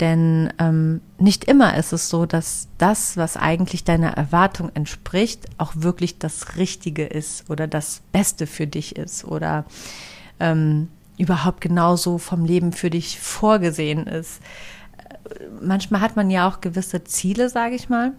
Denn 0.00 0.52
ähm, 0.58 1.00
nicht 1.18 1.44
immer 1.44 1.76
ist 1.76 1.92
es 1.92 2.08
so, 2.08 2.26
dass 2.26 2.66
das, 2.76 3.16
was 3.16 3.36
eigentlich 3.36 3.84
deiner 3.84 4.10
Erwartung 4.10 4.70
entspricht, 4.74 5.46
auch 5.56 5.72
wirklich 5.76 6.18
das 6.18 6.56
Richtige 6.56 7.06
ist 7.06 7.48
oder 7.48 7.68
das 7.68 8.02
Beste 8.10 8.48
für 8.48 8.66
dich 8.66 8.96
ist 8.96 9.24
oder 9.24 9.64
ähm, 10.40 10.88
überhaupt 11.18 11.60
genauso 11.60 12.18
vom 12.18 12.44
Leben 12.44 12.72
für 12.72 12.90
dich 12.90 13.20
vorgesehen 13.20 14.08
ist 14.08 14.42
manchmal 15.60 16.00
hat 16.00 16.16
man 16.16 16.30
ja 16.30 16.48
auch 16.48 16.60
gewisse 16.60 17.04
Ziele, 17.04 17.48
sage 17.48 17.74
ich 17.74 17.88
mal. 17.88 18.12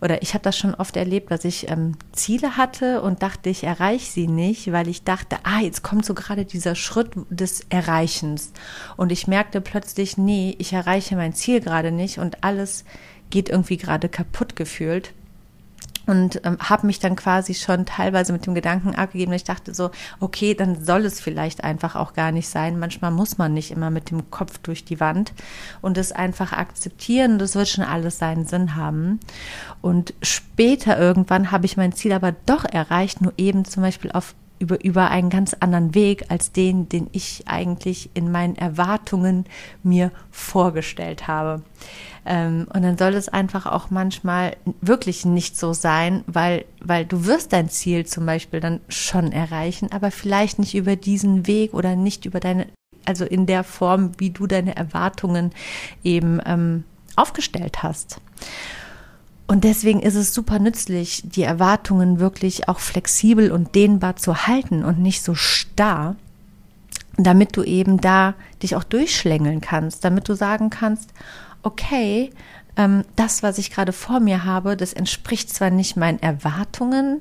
Oder 0.00 0.22
ich 0.22 0.34
habe 0.34 0.42
das 0.42 0.56
schon 0.56 0.74
oft 0.74 0.96
erlebt, 0.96 1.30
dass 1.30 1.44
ich 1.44 1.70
ähm, 1.70 1.96
Ziele 2.12 2.56
hatte 2.56 3.02
und 3.02 3.22
dachte, 3.22 3.50
ich 3.50 3.64
erreiche 3.64 4.10
sie 4.10 4.26
nicht, 4.26 4.72
weil 4.72 4.88
ich 4.88 5.04
dachte, 5.04 5.36
ah, 5.44 5.60
jetzt 5.60 5.82
kommt 5.82 6.04
so 6.04 6.14
gerade 6.14 6.44
dieser 6.44 6.74
Schritt 6.74 7.10
des 7.28 7.66
Erreichens. 7.68 8.52
Und 8.96 9.12
ich 9.12 9.26
merkte 9.26 9.60
plötzlich, 9.60 10.16
nee, 10.16 10.54
ich 10.58 10.72
erreiche 10.72 11.16
mein 11.16 11.34
Ziel 11.34 11.60
gerade 11.60 11.92
nicht 11.92 12.18
und 12.18 12.42
alles 12.44 12.84
geht 13.30 13.48
irgendwie 13.48 13.76
gerade 13.76 14.08
kaputt 14.08 14.56
gefühlt 14.56 15.12
und 16.10 16.40
ähm, 16.44 16.58
habe 16.58 16.88
mich 16.88 16.98
dann 16.98 17.14
quasi 17.14 17.54
schon 17.54 17.86
teilweise 17.86 18.32
mit 18.32 18.44
dem 18.44 18.56
Gedanken 18.56 18.96
abgegeben, 18.96 19.32
ich 19.32 19.44
dachte 19.44 19.72
so, 19.74 19.92
okay, 20.18 20.54
dann 20.54 20.84
soll 20.84 21.04
es 21.04 21.20
vielleicht 21.20 21.62
einfach 21.62 21.94
auch 21.94 22.14
gar 22.14 22.32
nicht 22.32 22.48
sein. 22.48 22.80
Manchmal 22.80 23.12
muss 23.12 23.38
man 23.38 23.54
nicht 23.54 23.70
immer 23.70 23.90
mit 23.90 24.10
dem 24.10 24.28
Kopf 24.28 24.58
durch 24.58 24.84
die 24.84 24.98
Wand 24.98 25.32
und 25.80 25.96
es 25.96 26.10
einfach 26.10 26.52
akzeptieren. 26.52 27.38
Das 27.38 27.54
wird 27.54 27.68
schon 27.68 27.84
alles 27.84 28.18
seinen 28.18 28.44
Sinn 28.44 28.74
haben. 28.74 29.20
Und 29.82 30.12
später 30.20 30.98
irgendwann 30.98 31.52
habe 31.52 31.66
ich 31.66 31.76
mein 31.76 31.92
Ziel 31.92 32.12
aber 32.12 32.34
doch 32.44 32.64
erreicht, 32.64 33.20
nur 33.20 33.32
eben 33.36 33.64
zum 33.64 33.84
Beispiel 33.84 34.10
auf 34.10 34.34
über, 34.60 34.84
über 34.84 35.10
einen 35.10 35.30
ganz 35.30 35.56
anderen 35.58 35.94
Weg 35.94 36.26
als 36.28 36.52
den, 36.52 36.88
den 36.88 37.08
ich 37.10 37.44
eigentlich 37.46 38.10
in 38.14 38.30
meinen 38.30 38.54
Erwartungen 38.54 39.46
mir 39.82 40.12
vorgestellt 40.30 41.26
habe. 41.26 41.62
Ähm, 42.26 42.68
und 42.72 42.82
dann 42.82 42.98
soll 42.98 43.14
es 43.14 43.28
einfach 43.28 43.66
auch 43.66 43.90
manchmal 43.90 44.56
wirklich 44.82 45.24
nicht 45.24 45.56
so 45.56 45.72
sein, 45.72 46.22
weil, 46.26 46.66
weil 46.80 47.06
du 47.06 47.24
wirst 47.24 47.52
dein 47.54 47.70
Ziel 47.70 48.06
zum 48.06 48.26
Beispiel 48.26 48.60
dann 48.60 48.80
schon 48.88 49.32
erreichen, 49.32 49.90
aber 49.90 50.10
vielleicht 50.10 50.58
nicht 50.58 50.74
über 50.74 50.94
diesen 50.94 51.46
Weg 51.46 51.72
oder 51.72 51.96
nicht 51.96 52.26
über 52.26 52.38
deine, 52.38 52.66
also 53.06 53.24
in 53.24 53.46
der 53.46 53.64
Form, 53.64 54.12
wie 54.18 54.30
du 54.30 54.46
deine 54.46 54.76
Erwartungen 54.76 55.52
eben 56.04 56.38
ähm, 56.44 56.84
aufgestellt 57.16 57.82
hast. 57.82 58.20
Und 59.50 59.64
deswegen 59.64 59.98
ist 59.98 60.14
es 60.14 60.32
super 60.32 60.60
nützlich, 60.60 61.24
die 61.24 61.42
Erwartungen 61.42 62.20
wirklich 62.20 62.68
auch 62.68 62.78
flexibel 62.78 63.50
und 63.50 63.74
dehnbar 63.74 64.14
zu 64.14 64.46
halten 64.46 64.84
und 64.84 65.00
nicht 65.00 65.24
so 65.24 65.34
starr, 65.34 66.14
damit 67.16 67.56
du 67.56 67.64
eben 67.64 68.00
da 68.00 68.34
dich 68.62 68.76
auch 68.76 68.84
durchschlängeln 68.84 69.60
kannst, 69.60 70.04
damit 70.04 70.28
du 70.28 70.34
sagen 70.34 70.70
kannst, 70.70 71.10
okay, 71.64 72.30
ähm, 72.76 73.02
das, 73.16 73.42
was 73.42 73.58
ich 73.58 73.72
gerade 73.72 73.92
vor 73.92 74.20
mir 74.20 74.44
habe, 74.44 74.76
das 74.76 74.92
entspricht 74.92 75.52
zwar 75.52 75.70
nicht 75.70 75.96
meinen 75.96 76.22
Erwartungen, 76.22 77.20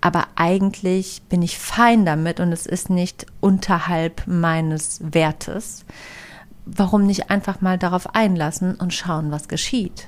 aber 0.00 0.28
eigentlich 0.36 1.22
bin 1.28 1.42
ich 1.42 1.58
fein 1.58 2.06
damit 2.06 2.38
und 2.38 2.52
es 2.52 2.66
ist 2.66 2.88
nicht 2.88 3.26
unterhalb 3.40 4.28
meines 4.28 5.00
Wertes. 5.02 5.84
Warum 6.66 7.04
nicht 7.04 7.30
einfach 7.30 7.60
mal 7.62 7.78
darauf 7.78 8.14
einlassen 8.14 8.76
und 8.76 8.94
schauen, 8.94 9.32
was 9.32 9.48
geschieht? 9.48 10.06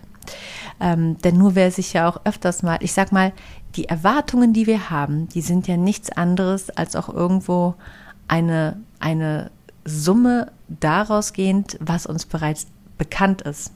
Ähm, 0.81 1.19
denn 1.19 1.37
nur 1.37 1.55
wer 1.55 1.71
sich 1.71 1.93
ja 1.93 2.09
auch 2.09 2.21
öfters 2.25 2.63
mal, 2.63 2.79
ich 2.81 2.93
sag 2.93 3.13
mal, 3.13 3.33
die 3.77 3.89
Erwartungen, 3.89 4.53
die 4.53 4.67
wir 4.67 4.91
haben, 4.91 5.29
die 5.29 5.43
sind 5.43 5.69
ja 5.69 5.77
nichts 5.77 6.11
anderes 6.11 6.71
als 6.71 6.97
auch 6.97 7.09
irgendwo 7.09 7.75
eine, 8.29 8.81
eine 8.99 9.51
Summe 9.85 10.51
daraus 10.69 11.33
gehend, 11.33 11.77
was 11.81 12.07
uns 12.07 12.27
bereits 12.27 12.67
bekannt 12.99 13.43
ist. 13.43 13.73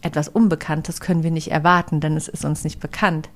Etwas 0.00 0.28
Unbekanntes 0.28 1.00
können 1.00 1.22
wir 1.22 1.30
nicht 1.30 1.50
erwarten, 1.50 2.00
denn 2.00 2.16
es 2.16 2.28
ist 2.28 2.44
uns 2.44 2.64
nicht 2.64 2.80
bekannt. 2.80 3.28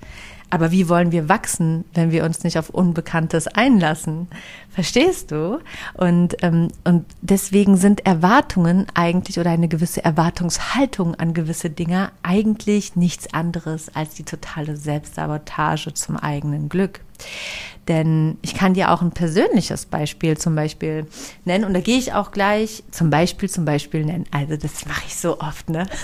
Aber 0.53 0.71
wie 0.71 0.91
wollen 0.91 1.13
wir 1.13 1.31
wachsen, 1.31 1.87
wenn 1.95 2.11
wir 2.11 2.25
uns 2.25 2.45
nicht 2.45 2.59
auf 2.59 2.69
Unbekanntes 2.69 3.49
einlassen? 3.49 4.29
Verstehst 4.69 5.31
du? 5.31 5.61
Und, 5.95 6.37
ähm, 6.43 6.69
und 6.85 7.07
deswegen 7.23 7.79
sind 7.79 8.05
Erwartungen 8.05 8.87
eigentlich 8.93 9.41
oder 9.41 9.49
eine 9.49 9.69
gewisse 9.69 10.05
Erwartungshaltung 10.05 11.15
an 11.15 11.33
gewisse 11.33 11.71
Dinge 11.71 12.13
eigentlich 12.23 12.97
nichts 12.97 13.33
anderes 13.33 13.97
als 13.97 14.13
die 14.13 14.25
totale 14.25 14.77
Selbstsabotage 14.77 15.95
zum 15.95 16.19
eigenen 16.19 16.69
Glück. 16.69 17.01
Denn 17.89 18.39
ich 18.43 18.55
kann 18.55 18.75
dir 18.75 18.93
auch 18.93 19.03
ein 19.03 19.11
persönliches 19.11 19.87
Beispiel 19.87 20.37
zum 20.39 20.55
Beispiel 20.55 21.07
nennen 21.45 21.65
und 21.65 21.75
da 21.75 21.81
gehe 21.81 21.99
ich 21.99 22.13
auch 22.13 22.31
gleich 22.31 22.85
zum 22.93 23.11
Beispiel 23.11 23.51
zum 23.51 23.65
Beispiel 23.65 24.05
nennen. 24.05 24.25
Also 24.31 24.57
das 24.57 24.87
mache 24.87 25.03
ich 25.07 25.17
so 25.17 25.41
oft, 25.41 25.69
ne? 25.69 25.87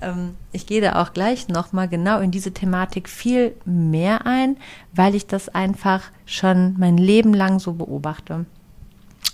Ähm, 0.00 0.36
ich 0.52 0.66
gehe 0.66 0.80
da 0.80 1.02
auch 1.02 1.12
gleich 1.12 1.48
nochmal 1.48 1.88
genau 1.88 2.20
in 2.20 2.30
diese 2.30 2.52
Thematik 2.52 3.08
viel 3.08 3.56
mehr 3.64 4.26
ein, 4.26 4.56
weil 4.92 5.16
ich 5.16 5.26
das 5.26 5.48
einfach 5.48 6.04
schon 6.24 6.76
mein 6.78 6.96
Leben 6.96 7.34
lang 7.34 7.58
so 7.58 7.72
beobachte 7.72 8.46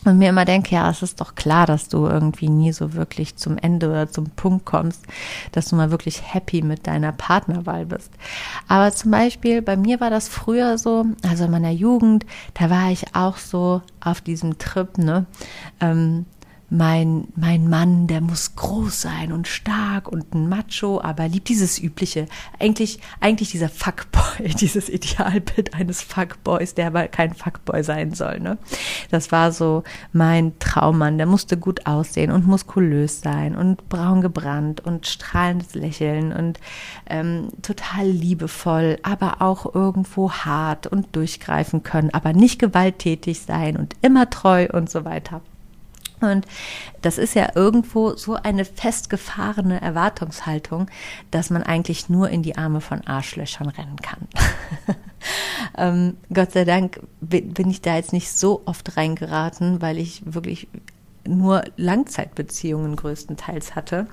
und 0.04 0.18
mir 0.18 0.28
immer 0.28 0.44
denke, 0.44 0.74
ja, 0.74 0.90
es 0.90 1.02
ist 1.02 1.20
doch 1.20 1.34
klar, 1.34 1.66
dass 1.66 1.88
du 1.88 2.06
irgendwie 2.06 2.48
nie 2.48 2.72
so 2.72 2.94
wirklich 2.94 3.36
zum 3.36 3.58
Ende 3.58 3.88
oder 3.88 4.10
zum 4.10 4.30
Punkt 4.30 4.64
kommst, 4.64 5.02
dass 5.52 5.68
du 5.68 5.76
mal 5.76 5.90
wirklich 5.90 6.34
happy 6.34 6.62
mit 6.62 6.86
deiner 6.86 7.12
Partnerwahl 7.12 7.86
bist. 7.86 8.10
Aber 8.68 8.92
zum 8.92 9.10
Beispiel 9.10 9.62
bei 9.62 9.76
mir 9.76 10.00
war 10.00 10.10
das 10.10 10.28
früher 10.28 10.78
so, 10.78 11.06
also 11.28 11.44
in 11.44 11.50
meiner 11.50 11.70
Jugend, 11.70 12.26
da 12.54 12.70
war 12.70 12.90
ich 12.90 13.14
auch 13.14 13.36
so 13.38 13.82
auf 14.00 14.20
diesem 14.20 14.58
Trip, 14.58 14.98
ne, 14.98 15.26
ähm, 15.80 16.26
mein, 16.70 17.28
mein 17.36 17.68
Mann, 17.68 18.06
der 18.06 18.20
muss 18.20 18.56
groß 18.56 19.02
sein 19.02 19.32
und 19.32 19.46
stark 19.46 20.08
und 20.08 20.34
ein 20.34 20.48
Macho, 20.48 21.00
aber 21.00 21.28
liebt 21.28 21.48
dieses 21.48 21.78
übliche, 21.78 22.26
eigentlich, 22.58 23.00
eigentlich 23.20 23.50
dieser 23.50 23.68
Fuckboy, 23.68 24.48
dieses 24.60 24.88
Idealbild 24.88 25.74
eines 25.74 26.02
Fuckboys, 26.02 26.74
der 26.74 26.88
aber 26.88 27.08
kein 27.08 27.34
Fuckboy 27.34 27.82
sein 27.84 28.12
soll, 28.14 28.40
ne? 28.40 28.58
Das 29.10 29.30
war 29.30 29.52
so 29.52 29.84
mein 30.12 30.58
Traummann, 30.58 31.18
der 31.18 31.26
musste 31.26 31.56
gut 31.56 31.86
aussehen 31.86 32.30
und 32.30 32.46
muskulös 32.46 33.20
sein 33.20 33.54
und 33.54 33.88
braun 33.88 34.20
gebrannt 34.20 34.80
und 34.80 35.06
strahlendes 35.06 35.74
Lächeln 35.74 36.32
und 36.32 36.58
ähm, 37.06 37.48
total 37.62 38.06
liebevoll, 38.06 38.98
aber 39.02 39.42
auch 39.42 39.74
irgendwo 39.74 40.32
hart 40.32 40.86
und 40.86 41.14
durchgreifen 41.14 41.82
können, 41.82 42.10
aber 42.12 42.32
nicht 42.32 42.58
gewalttätig 42.58 43.42
sein 43.42 43.76
und 43.76 43.94
immer 44.02 44.30
treu 44.30 44.66
und 44.72 44.90
so 44.90 45.04
weiter. 45.04 45.42
Und 46.24 46.46
das 47.02 47.18
ist 47.18 47.34
ja 47.34 47.50
irgendwo 47.54 48.16
so 48.16 48.34
eine 48.34 48.64
festgefahrene 48.64 49.80
Erwartungshaltung, 49.80 50.90
dass 51.30 51.50
man 51.50 51.62
eigentlich 51.62 52.08
nur 52.08 52.30
in 52.30 52.42
die 52.42 52.56
Arme 52.56 52.80
von 52.80 53.06
Arschlöchern 53.06 53.68
rennen 53.68 53.96
kann. 53.96 54.28
ähm, 55.78 56.16
Gott 56.32 56.52
sei 56.52 56.64
Dank 56.64 57.00
bin 57.20 57.70
ich 57.70 57.80
da 57.80 57.96
jetzt 57.96 58.12
nicht 58.12 58.30
so 58.30 58.62
oft 58.64 58.96
reingeraten, 58.96 59.80
weil 59.80 59.98
ich 59.98 60.22
wirklich 60.24 60.68
nur 61.26 61.64
Langzeitbeziehungen 61.76 62.96
größtenteils 62.96 63.74
hatte. 63.74 64.06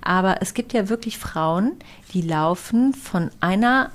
Aber 0.00 0.42
es 0.42 0.54
gibt 0.54 0.72
ja 0.72 0.88
wirklich 0.88 1.18
Frauen, 1.18 1.72
die 2.12 2.22
laufen 2.22 2.92
von 2.92 3.30
einer 3.40 3.90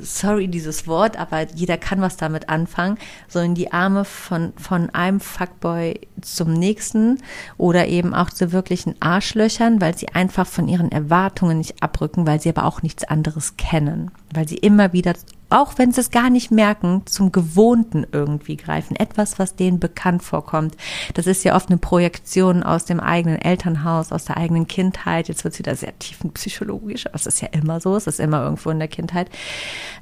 sorry 0.00 0.48
dieses 0.48 0.86
Wort, 0.86 1.16
aber 1.16 1.46
jeder 1.54 1.76
kann 1.78 2.00
was 2.00 2.16
damit 2.16 2.48
anfangen, 2.48 2.98
so 3.28 3.38
in 3.40 3.54
die 3.54 3.72
Arme 3.72 4.04
von, 4.04 4.52
von 4.56 4.90
einem 4.90 5.20
Fuckboy 5.20 6.00
zum 6.20 6.52
nächsten 6.52 7.18
oder 7.56 7.86
eben 7.86 8.14
auch 8.14 8.30
zu 8.30 8.52
wirklichen 8.52 8.94
Arschlöchern, 9.00 9.80
weil 9.80 9.96
sie 9.96 10.08
einfach 10.08 10.46
von 10.46 10.68
ihren 10.68 10.90
Erwartungen 10.90 11.58
nicht 11.58 11.82
abrücken, 11.82 12.26
weil 12.26 12.40
sie 12.40 12.48
aber 12.48 12.64
auch 12.64 12.82
nichts 12.82 13.04
anderes 13.04 13.56
kennen, 13.56 14.10
weil 14.34 14.48
sie 14.48 14.56
immer 14.56 14.92
wieder 14.92 15.14
auch 15.48 15.78
wenn 15.78 15.92
sie 15.92 16.00
es 16.00 16.10
gar 16.10 16.28
nicht 16.28 16.50
merken, 16.50 17.02
zum 17.06 17.30
Gewohnten 17.30 18.04
irgendwie 18.10 18.56
greifen. 18.56 18.96
Etwas, 18.96 19.38
was 19.38 19.54
denen 19.54 19.78
bekannt 19.78 20.22
vorkommt. 20.22 20.76
Das 21.14 21.26
ist 21.26 21.44
ja 21.44 21.54
oft 21.54 21.68
eine 21.68 21.78
Projektion 21.78 22.62
aus 22.62 22.84
dem 22.84 22.98
eigenen 22.98 23.40
Elternhaus, 23.40 24.10
aus 24.10 24.24
der 24.24 24.36
eigenen 24.36 24.66
Kindheit. 24.66 25.28
Jetzt 25.28 25.44
wird 25.44 25.54
es 25.54 25.58
wieder 25.58 25.76
sehr 25.76 25.96
tiefenpsychologisch, 25.98 27.06
aber 27.06 27.14
es 27.14 27.26
ist 27.26 27.40
ja 27.40 27.48
immer 27.52 27.80
so, 27.80 27.94
es 27.96 28.06
ist 28.08 28.18
immer 28.18 28.42
irgendwo 28.42 28.70
in 28.70 28.80
der 28.80 28.88
Kindheit. 28.88 29.30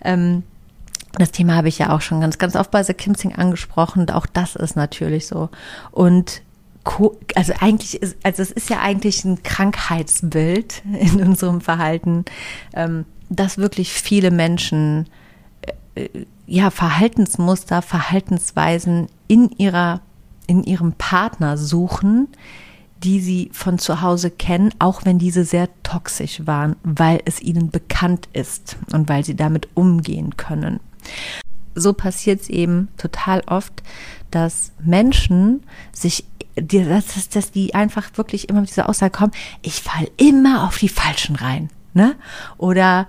Ähm, 0.02 0.44
das 1.18 1.30
Thema 1.30 1.54
habe 1.54 1.68
ich 1.68 1.78
ja 1.78 1.94
auch 1.94 2.00
schon 2.00 2.20
ganz, 2.20 2.38
ganz 2.38 2.56
oft 2.56 2.70
bei 2.70 2.82
The 2.82 2.94
Kimsing 2.94 3.34
angesprochen. 3.34 4.08
Auch 4.10 4.26
das 4.26 4.56
ist 4.56 4.76
natürlich 4.76 5.26
so. 5.26 5.50
Und 5.92 6.42
also 7.34 7.52
eigentlich 7.60 8.02
ist, 8.02 8.16
also 8.22 8.42
es 8.42 8.50
ist 8.50 8.68
ja 8.68 8.80
eigentlich 8.80 9.24
ein 9.24 9.42
Krankheitsbild 9.42 10.82
in 10.98 11.22
unserem 11.22 11.60
Verhalten, 11.60 12.24
ähm, 12.74 13.04
dass 13.28 13.58
wirklich 13.58 13.92
viele 13.92 14.30
Menschen 14.30 15.06
ja, 16.46 16.70
Verhaltensmuster, 16.70 17.82
Verhaltensweisen 17.82 19.08
in 19.28 19.50
ihrer, 19.50 20.00
in 20.46 20.64
ihrem 20.64 20.92
Partner 20.92 21.56
suchen, 21.56 22.28
die 23.02 23.20
sie 23.20 23.50
von 23.52 23.78
zu 23.78 24.00
Hause 24.00 24.30
kennen, 24.30 24.72
auch 24.78 25.04
wenn 25.04 25.18
diese 25.18 25.44
sehr 25.44 25.68
toxisch 25.82 26.46
waren, 26.46 26.76
weil 26.82 27.20
es 27.24 27.40
ihnen 27.40 27.70
bekannt 27.70 28.28
ist 28.32 28.76
und 28.92 29.08
weil 29.08 29.24
sie 29.24 29.36
damit 29.36 29.68
umgehen 29.74 30.36
können. 30.36 30.80
So 31.74 31.92
passiert 31.92 32.40
es 32.40 32.48
eben 32.48 32.88
total 32.96 33.42
oft, 33.46 33.82
dass 34.30 34.72
Menschen 34.82 35.64
sich, 35.92 36.24
dass, 36.56 37.28
dass 37.28 37.50
die 37.50 37.74
einfach 37.74 38.16
wirklich 38.16 38.48
immer 38.48 38.60
mit 38.60 38.70
dieser 38.70 38.88
Aussage 38.88 39.10
kommen, 39.10 39.32
ich 39.60 39.82
fall 39.82 40.08
immer 40.16 40.66
auf 40.66 40.78
die 40.78 40.88
Falschen 40.88 41.36
rein. 41.36 41.68
Ne? 41.92 42.16
Oder 42.58 43.06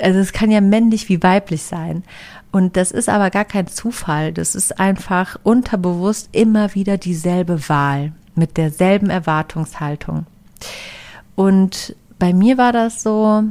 also 0.00 0.18
es 0.18 0.32
kann 0.32 0.50
ja 0.50 0.60
männlich 0.60 1.08
wie 1.08 1.22
weiblich 1.22 1.62
sein. 1.62 2.04
Und 2.50 2.76
das 2.76 2.90
ist 2.90 3.08
aber 3.08 3.30
gar 3.30 3.44
kein 3.44 3.66
Zufall. 3.66 4.32
Das 4.32 4.54
ist 4.54 4.78
einfach 4.78 5.38
unterbewusst 5.42 6.28
immer 6.32 6.74
wieder 6.74 6.98
dieselbe 6.98 7.68
Wahl 7.68 8.12
mit 8.34 8.56
derselben 8.56 9.10
Erwartungshaltung. 9.10 10.26
Und 11.34 11.96
bei 12.18 12.32
mir 12.32 12.58
war 12.58 12.72
das 12.72 13.02
so, 13.02 13.42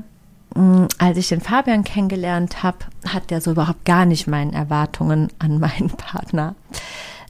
hm, 0.56 0.88
als 0.98 1.18
ich 1.18 1.30
den 1.30 1.42
Fabian 1.42 1.84
kennengelernt 1.84 2.64
habe, 2.64 2.78
hat 3.08 3.32
der 3.32 3.42
so 3.42 3.52
überhaupt 3.52 3.86
gar 3.86 4.06
nicht 4.06 4.28
meinen 4.28 4.54
Erwartungen 4.54 5.30
an 5.40 5.60
meinen 5.60 5.90
Partner. 5.90 6.56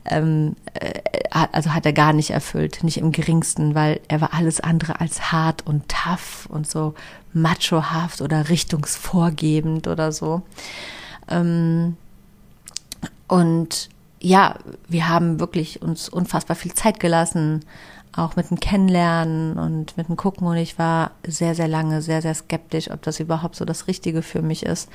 Ähm, 0.04 0.56
äh, 0.74 1.00
also 1.30 1.72
hat 1.72 1.86
er 1.86 1.92
gar 1.92 2.12
nicht 2.12 2.30
erfüllt, 2.30 2.82
nicht 2.82 2.98
im 2.98 3.12
geringsten, 3.12 3.74
weil 3.74 4.00
er 4.08 4.20
war 4.20 4.34
alles 4.34 4.60
andere 4.60 5.00
als 5.00 5.32
hart 5.32 5.66
und 5.66 5.88
tough 5.88 6.46
und 6.50 6.68
so 6.68 6.94
machohaft 7.32 8.20
oder 8.20 8.48
richtungsvorgebend 8.48 9.86
oder 9.86 10.12
so. 10.12 10.42
Ähm, 11.28 11.96
und 13.28 13.88
ja, 14.20 14.56
wir 14.88 15.08
haben 15.08 15.40
wirklich 15.40 15.82
uns 15.82 16.08
unfassbar 16.08 16.56
viel 16.56 16.74
Zeit 16.74 17.00
gelassen, 17.00 17.64
auch 18.14 18.36
mit 18.36 18.50
dem 18.50 18.60
Kennenlernen 18.60 19.56
und 19.56 19.96
mit 19.96 20.08
dem 20.08 20.16
Gucken. 20.16 20.46
Und 20.46 20.56
ich 20.56 20.78
war 20.78 21.12
sehr, 21.26 21.54
sehr 21.54 21.68
lange 21.68 22.02
sehr, 22.02 22.22
sehr 22.22 22.34
skeptisch, 22.34 22.90
ob 22.90 23.02
das 23.02 23.20
überhaupt 23.20 23.56
so 23.56 23.64
das 23.64 23.88
Richtige 23.88 24.22
für 24.22 24.42
mich 24.42 24.64
ist. 24.64 24.88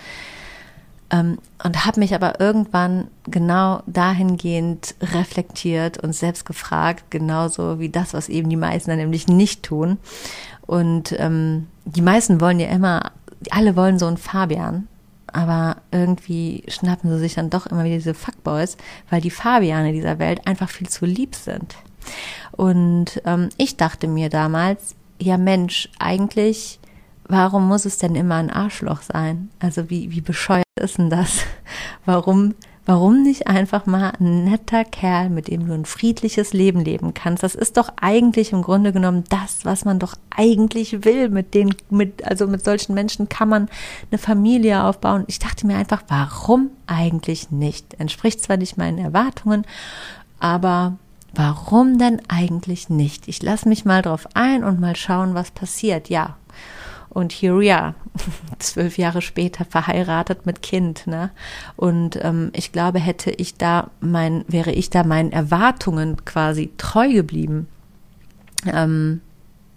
Ähm, 1.10 1.38
und 1.64 1.86
habe 1.86 2.00
mich 2.00 2.14
aber 2.14 2.40
irgendwann 2.40 3.08
genau 3.26 3.82
dahingehend 3.88 4.96
reflektiert 5.02 5.98
und 6.04 6.14
selbst 6.14 6.46
gefragt, 6.46 7.06
genauso 7.10 7.80
wie 7.80 7.90
das, 7.90 8.14
was 8.14 8.30
eben 8.30 8.50
die 8.50 8.58
meisten 8.58 8.90
dann 8.90 9.00
nämlich 9.00 9.28
nicht 9.28 9.64
tun. 9.64 9.98
Und 10.66 11.16
ähm, 11.18 11.68
die 11.86 12.02
meisten 12.02 12.42
wollen 12.42 12.60
ja 12.60 12.68
immer, 12.68 13.12
alle 13.52 13.76
wollen 13.76 14.00
so 14.00 14.08
einen 14.08 14.18
Fabian, 14.18 14.88
aber 15.32 15.78
irgendwie 15.92 16.64
schnappen 16.68 17.10
sie 17.10 17.20
sich 17.20 17.36
dann 17.36 17.50
doch 17.50 17.68
immer 17.68 17.84
wieder 17.84 17.96
diese 17.96 18.14
Fuckboys, 18.14 18.78
weil 19.10 19.22
die 19.22 19.32
Fabiane 19.32 19.94
dieser 19.94 20.20
Welt 20.20 20.46
einfach 20.46 20.70
viel 20.70 20.90
zu 20.90 21.06
lieb 21.06 21.36
sind. 21.36 21.76
Und 22.52 23.22
ähm, 23.26 23.50
ich 23.58 23.78
dachte 23.78 24.08
mir 24.08 24.30
damals, 24.30 24.96
ja 25.20 25.38
Mensch, 25.38 25.90
eigentlich, 26.00 26.80
warum 27.28 27.68
muss 27.68 27.86
es 27.86 27.98
denn 27.98 28.16
immer 28.16 28.36
ein 28.36 28.50
Arschloch 28.50 29.02
sein? 29.02 29.50
Also 29.60 29.90
wie, 29.90 30.12
wie 30.12 30.22
bescheuert 30.22 30.66
ist 30.80 30.98
denn 30.98 31.10
das? 31.10 31.42
Warum 32.06 32.56
Warum 32.88 33.22
nicht 33.22 33.48
einfach 33.48 33.86
mal 33.86 34.14
ein 34.18 34.46
netter 34.46 34.86
Kerl, 34.86 35.30
mit 35.30 35.50
dem 35.50 35.68
du 35.68 35.74
ein 35.74 35.84
friedliches 35.84 36.54
Leben 36.54 36.80
leben 36.80 37.14
kannst? 37.14 37.44
Das 37.44 37.54
ist 37.54 37.76
doch 37.76 37.92
eigentlich 38.00 38.54
im 38.54 38.62
Grunde 38.62 38.94
genommen 38.94 39.26
das, 39.28 39.66
was 39.66 39.84
man 39.84 40.00
doch 40.00 40.16
eigentlich 40.30 41.04
will. 41.04 41.28
Mit 41.28 41.54
den, 41.54 41.76
mit, 41.90 42.26
also 42.26 42.48
mit 42.48 42.64
solchen 42.64 42.94
Menschen 42.94 43.28
kann 43.28 43.50
man 43.50 43.68
eine 44.10 44.18
Familie 44.18 44.86
aufbauen. 44.86 45.26
Ich 45.28 45.38
dachte 45.38 45.68
mir 45.68 45.76
einfach, 45.76 46.04
warum 46.08 46.70
eigentlich 46.88 47.52
nicht? 47.52 47.94
Entspricht 48.00 48.42
zwar 48.42 48.56
nicht 48.56 48.78
meinen 48.78 49.00
Erwartungen, 49.00 49.66
aber 50.40 50.96
warum 51.34 51.98
denn 51.98 52.22
eigentlich 52.30 52.88
nicht? 52.88 53.28
Ich 53.28 53.44
lasse 53.44 53.68
mich 53.68 53.84
mal 53.84 54.02
drauf 54.02 54.30
ein 54.34 54.64
und 54.64 54.80
mal 54.80 54.96
schauen, 54.96 55.34
was 55.34 55.52
passiert. 55.52 56.08
Ja, 56.08 56.38
und 57.10 57.32
here 57.32 57.60
we 57.60 57.74
are, 57.76 57.96
zwölf 58.60 58.98
Jahre 58.98 59.22
später 59.22 59.66
verheiratet 59.66 60.46
mit 60.46 60.62
Kind. 60.62 61.08
Ne? 61.08 61.32
Und 61.76 62.20
ähm, 62.24 62.52
ich 62.54 62.72
glaube, 62.72 63.00
hätte 63.00 63.32
ich 63.32 63.56
da 63.56 63.90
mein, 64.00 64.46
wäre 64.48 64.72
ich 64.72 64.90
da 64.90 65.04
meinen 65.04 65.32
Erwartungen 65.32 66.24
quasi 66.26 66.72
treu 66.78 67.12
geblieben, 67.12 67.68
ähm, 68.66 69.22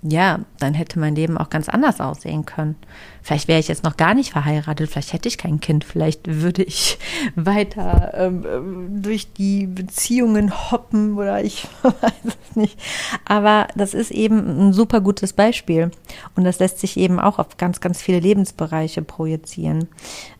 ja, 0.02 0.40
dann 0.58 0.74
hätte 0.74 0.98
mein 0.98 1.14
Leben 1.14 1.36
auch 1.36 1.50
ganz 1.50 1.68
anders 1.68 2.00
aussehen 2.00 2.46
können. 2.46 2.76
Vielleicht 3.22 3.48
wäre 3.48 3.60
ich 3.60 3.68
jetzt 3.68 3.84
noch 3.84 3.96
gar 3.96 4.14
nicht 4.14 4.32
verheiratet, 4.32 4.90
vielleicht 4.90 5.12
hätte 5.12 5.28
ich 5.28 5.38
kein 5.38 5.60
Kind, 5.60 5.84
vielleicht 5.84 6.42
würde 6.42 6.62
ich 6.62 6.98
weiter 7.36 8.12
ähm, 8.14 9.02
durch 9.02 9.32
die 9.32 9.66
Beziehungen 9.66 10.70
hoppen 10.70 11.16
oder 11.16 11.42
ich 11.42 11.66
weiß 11.82 12.12
es 12.24 12.56
nicht. 12.56 12.78
Aber 13.24 13.68
das 13.76 13.94
ist 13.94 14.10
eben 14.10 14.68
ein 14.68 14.72
super 14.72 15.00
gutes 15.00 15.32
Beispiel 15.32 15.90
und 16.36 16.44
das 16.44 16.58
lässt 16.58 16.78
sich 16.78 16.96
eben 16.96 17.20
auch 17.20 17.38
auf 17.38 17.56
ganz, 17.56 17.80
ganz 17.80 18.00
viele 18.00 18.20
Lebensbereiche 18.20 19.02
projizieren. 19.02 19.88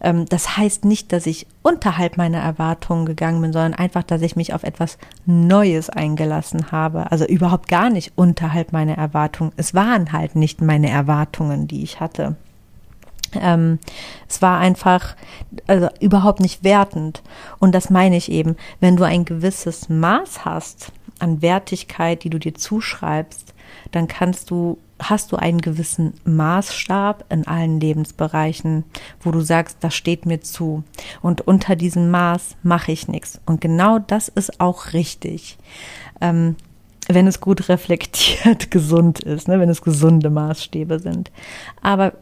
Ähm, 0.01 0.27
das 0.27 0.57
heißt 0.57 0.85
nicht, 0.85 1.13
dass 1.13 1.27
ich 1.27 1.47
unterhalb 1.63 2.17
meiner 2.17 2.39
Erwartungen 2.39 3.07
gegangen 3.07 3.43
bin, 3.43 3.53
sondern 3.53 3.75
einfach, 3.75 4.03
dass 4.03 4.23
ich 4.23 4.37
mich 4.37 4.55
auf 4.55 4.63
etwas 4.63 4.99
Neues 5.27 5.91
eingelassen 5.91 6.73
habe. 6.73 7.11
Also 7.13 7.27
überhaupt 7.27 7.69
gar 7.69 7.91
nicht 7.91 8.13
unterhalb 8.17 8.73
meiner 8.73 8.97
Erwartungen. 8.97 9.53
Es 9.57 9.75
waren 9.75 10.13
halt 10.13 10.37
nicht 10.37 10.61
meine 10.61 10.89
Erwartungen, 10.89 11.69
die 11.69 11.83
ich 11.83 12.01
hatte. 12.01 12.37
Ähm, 13.35 13.79
es 14.29 14.43
war 14.43 14.59
einfach 14.59 15.17
also 15.67 15.89
überhaupt 16.01 16.41
nicht 16.41 16.65
wertend. 16.65 17.23
Und 17.59 17.75
das 17.75 17.91
meine 17.91 18.17
ich 18.17 18.31
eben, 18.31 18.57
wenn 18.81 18.97
du 18.97 19.05
ein 19.05 19.25
gewisses 19.25 19.89
Maß 19.89 20.45
hast 20.45 20.93
an 21.19 21.43
Wertigkeit, 21.43 22.25
die 22.25 22.31
du 22.31 22.39
dir 22.39 22.55
zuschreibst, 22.55 23.55
dann 23.93 24.09
kannst 24.09 24.51
du, 24.51 24.79
hast 24.99 25.33
du 25.33 25.37
einen 25.37 25.61
gewissen 25.61 26.15
Maßstab 26.25 27.25
in 27.31 27.47
allen 27.47 27.81
Lebensbereichen, 27.81 28.85
wo 29.21 29.31
du 29.31 29.41
sagst, 29.41 29.79
das 29.81 29.95
steht 29.95 30.27
mir 30.27 30.41
zu. 30.41 30.85
Und 31.23 31.47
unter 31.47 31.77
diesem 31.77 32.11
Maß 32.11 32.57
mache 32.63 32.93
ich 32.93 33.09
nichts. 33.09 33.41
Und 33.47 33.61
genau 33.61 33.99
das 33.99 34.29
ist 34.29 34.61
auch 34.61 34.93
richtig. 34.93 35.59
Ähm, 36.21 36.57
wenn 37.15 37.27
es 37.27 37.41
gut 37.41 37.69
reflektiert 37.69 38.71
gesund 38.71 39.21
ist, 39.21 39.49
ne, 39.49 39.61
wenn 39.61 39.69
es 39.69 39.83
gesunde 39.83 40.31
Maßstäbe 40.31 40.99
sind. 40.99 41.31
Aber 41.83 42.15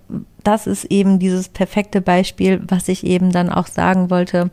das 0.45 0.67
ist 0.67 0.85
eben 0.87 1.19
dieses 1.19 1.49
perfekte 1.49 2.01
Beispiel, 2.01 2.63
was 2.67 2.89
ich 2.89 3.05
eben 3.05 3.33
dann 3.33 3.51
auch 3.51 3.67
sagen 3.67 4.11
wollte, 4.11 4.51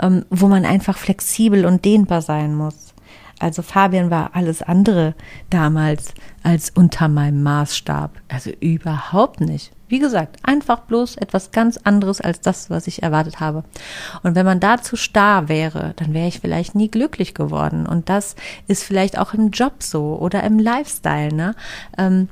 ähm, 0.00 0.24
wo 0.30 0.48
man 0.48 0.64
einfach 0.64 0.98
flexibel 0.98 1.64
und 1.64 1.84
dehnbar 1.84 2.22
sein 2.22 2.54
muss. 2.54 2.94
Also 3.38 3.62
Fabian 3.62 4.10
war 4.10 4.30
alles 4.34 4.62
andere 4.62 5.14
damals 5.50 6.14
als 6.44 6.70
unter 6.70 7.08
meinem 7.08 7.42
Maßstab. 7.42 8.12
Also 8.28 8.50
überhaupt 8.60 9.40
nicht. 9.40 9.72
Wie 9.92 9.98
gesagt, 9.98 10.38
einfach 10.42 10.80
bloß 10.80 11.18
etwas 11.18 11.50
ganz 11.50 11.76
anderes 11.76 12.22
als 12.22 12.40
das, 12.40 12.70
was 12.70 12.86
ich 12.86 13.02
erwartet 13.02 13.40
habe. 13.40 13.62
Und 14.22 14.34
wenn 14.34 14.46
man 14.46 14.58
dazu 14.58 14.96
starr 14.96 15.50
wäre, 15.50 15.92
dann 15.96 16.14
wäre 16.14 16.28
ich 16.28 16.40
vielleicht 16.40 16.74
nie 16.74 16.90
glücklich 16.90 17.34
geworden. 17.34 17.86
Und 17.86 18.08
das 18.08 18.34
ist 18.66 18.84
vielleicht 18.84 19.18
auch 19.18 19.34
im 19.34 19.50
Job 19.50 19.82
so 19.82 20.16
oder 20.18 20.44
im 20.44 20.58
Lifestyle. 20.58 21.34
Ne? 21.34 21.54
Ähm, 21.98 22.30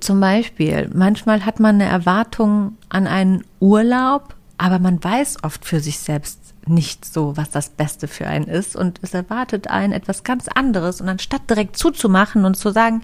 zum 0.00 0.18
Beispiel, 0.18 0.90
manchmal 0.92 1.46
hat 1.46 1.60
man 1.60 1.76
eine 1.76 1.84
Erwartung 1.84 2.76
an 2.88 3.06
einen 3.06 3.44
Urlaub, 3.60 4.34
aber 4.58 4.80
man 4.80 5.04
weiß 5.04 5.44
oft 5.44 5.64
für 5.64 5.78
sich 5.78 6.00
selbst 6.00 6.40
nicht 6.66 7.04
so, 7.04 7.36
was 7.36 7.50
das 7.50 7.68
Beste 7.68 8.08
für 8.08 8.26
einen 8.26 8.48
ist. 8.48 8.74
Und 8.74 8.98
es 9.02 9.14
erwartet 9.14 9.68
einen 9.68 9.92
etwas 9.92 10.24
ganz 10.24 10.48
anderes. 10.48 11.00
Und 11.00 11.08
anstatt 11.08 11.48
direkt 11.48 11.76
zuzumachen 11.76 12.44
und 12.44 12.56
zu 12.56 12.72
sagen, 12.72 13.02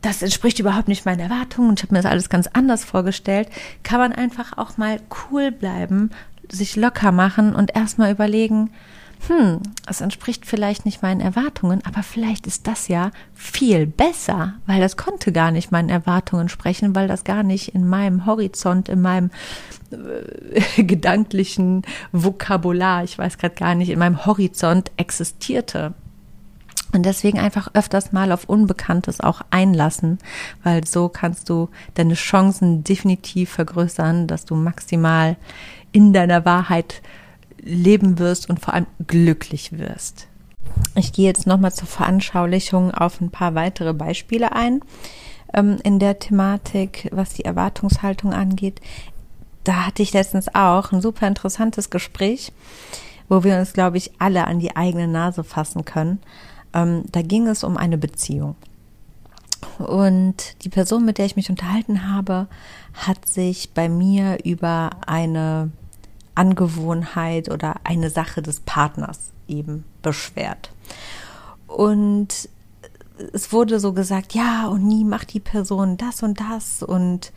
das 0.00 0.22
entspricht 0.22 0.58
überhaupt 0.58 0.88
nicht 0.88 1.04
meinen 1.04 1.20
Erwartungen 1.20 1.70
und 1.70 1.80
ich 1.80 1.84
habe 1.84 1.94
mir 1.94 2.02
das 2.02 2.10
alles 2.10 2.28
ganz 2.28 2.48
anders 2.52 2.84
vorgestellt, 2.84 3.48
kann 3.82 3.98
man 3.98 4.12
einfach 4.12 4.56
auch 4.56 4.76
mal 4.76 5.00
cool 5.30 5.50
bleiben, 5.50 6.10
sich 6.50 6.76
locker 6.76 7.12
machen 7.12 7.54
und 7.54 7.74
erstmal 7.74 8.12
überlegen, 8.12 8.70
hm, 9.26 9.60
es 9.88 10.00
entspricht 10.00 10.46
vielleicht 10.46 10.84
nicht 10.84 11.02
meinen 11.02 11.20
Erwartungen, 11.20 11.82
aber 11.84 12.02
vielleicht 12.02 12.46
ist 12.46 12.66
das 12.68 12.86
ja 12.86 13.10
viel 13.34 13.86
besser, 13.86 14.54
weil 14.66 14.80
das 14.80 14.96
konnte 14.96 15.32
gar 15.32 15.50
nicht 15.50 15.72
meinen 15.72 15.88
Erwartungen 15.88 16.48
sprechen, 16.48 16.94
weil 16.94 17.08
das 17.08 17.24
gar 17.24 17.42
nicht 17.42 17.74
in 17.74 17.86
meinem 17.88 18.26
Horizont, 18.26 18.88
in 18.88 19.02
meinem 19.02 19.30
äh, 19.90 20.82
gedanklichen 20.84 21.82
Vokabular, 22.12 23.02
ich 23.02 23.18
weiß 23.18 23.38
gerade 23.38 23.56
gar 23.56 23.74
nicht, 23.74 23.90
in 23.90 23.98
meinem 23.98 24.24
Horizont 24.24 24.92
existierte. 24.96 25.94
Und 26.92 27.04
deswegen 27.04 27.38
einfach 27.38 27.70
öfters 27.74 28.12
mal 28.12 28.32
auf 28.32 28.44
Unbekanntes 28.44 29.20
auch 29.20 29.42
einlassen, 29.50 30.18
weil 30.62 30.86
so 30.86 31.08
kannst 31.08 31.50
du 31.50 31.68
deine 31.94 32.14
Chancen 32.14 32.82
definitiv 32.82 33.50
vergrößern, 33.50 34.26
dass 34.26 34.46
du 34.46 34.54
maximal 34.54 35.36
in 35.92 36.12
deiner 36.12 36.44
Wahrheit 36.44 37.02
leben 37.60 38.18
wirst 38.18 38.48
und 38.48 38.60
vor 38.60 38.74
allem 38.74 38.86
glücklich 39.06 39.78
wirst. 39.78 40.28
Ich 40.94 41.12
gehe 41.12 41.26
jetzt 41.26 41.46
nochmal 41.46 41.72
zur 41.72 41.88
Veranschaulichung 41.88 42.92
auf 42.92 43.20
ein 43.20 43.30
paar 43.30 43.54
weitere 43.54 43.92
Beispiele 43.92 44.52
ein 44.52 44.80
ähm, 45.54 45.78
in 45.82 45.98
der 45.98 46.18
Thematik, 46.18 47.08
was 47.12 47.34
die 47.34 47.44
Erwartungshaltung 47.44 48.32
angeht. 48.32 48.80
Da 49.64 49.86
hatte 49.86 50.02
ich 50.02 50.12
letztens 50.12 50.54
auch 50.54 50.92
ein 50.92 51.00
super 51.00 51.26
interessantes 51.26 51.90
Gespräch, 51.90 52.52
wo 53.28 53.44
wir 53.44 53.58
uns, 53.58 53.72
glaube 53.72 53.98
ich, 53.98 54.12
alle 54.18 54.46
an 54.46 54.60
die 54.60 54.76
eigene 54.76 55.08
Nase 55.08 55.44
fassen 55.44 55.84
können. 55.84 56.20
Ähm, 56.74 57.04
da 57.10 57.22
ging 57.22 57.46
es 57.46 57.64
um 57.64 57.76
eine 57.76 57.98
Beziehung. 57.98 58.56
Und 59.78 60.64
die 60.64 60.68
Person, 60.68 61.04
mit 61.04 61.18
der 61.18 61.26
ich 61.26 61.36
mich 61.36 61.50
unterhalten 61.50 62.08
habe, 62.10 62.48
hat 62.94 63.28
sich 63.28 63.70
bei 63.74 63.88
mir 63.88 64.44
über 64.44 64.90
eine 65.06 65.70
Angewohnheit 66.34 67.50
oder 67.50 67.76
eine 67.84 68.10
Sache 68.10 68.42
des 68.42 68.60
Partners 68.60 69.32
eben 69.46 69.84
beschwert. 70.02 70.70
Und 71.66 72.48
es 73.32 73.52
wurde 73.52 73.80
so 73.80 73.92
gesagt, 73.92 74.34
ja, 74.34 74.68
und 74.68 74.86
nie 74.86 75.04
macht 75.04 75.32
die 75.32 75.40
Person 75.40 75.96
das 75.96 76.22
und 76.22 76.40
das 76.40 76.82
und 76.82 77.32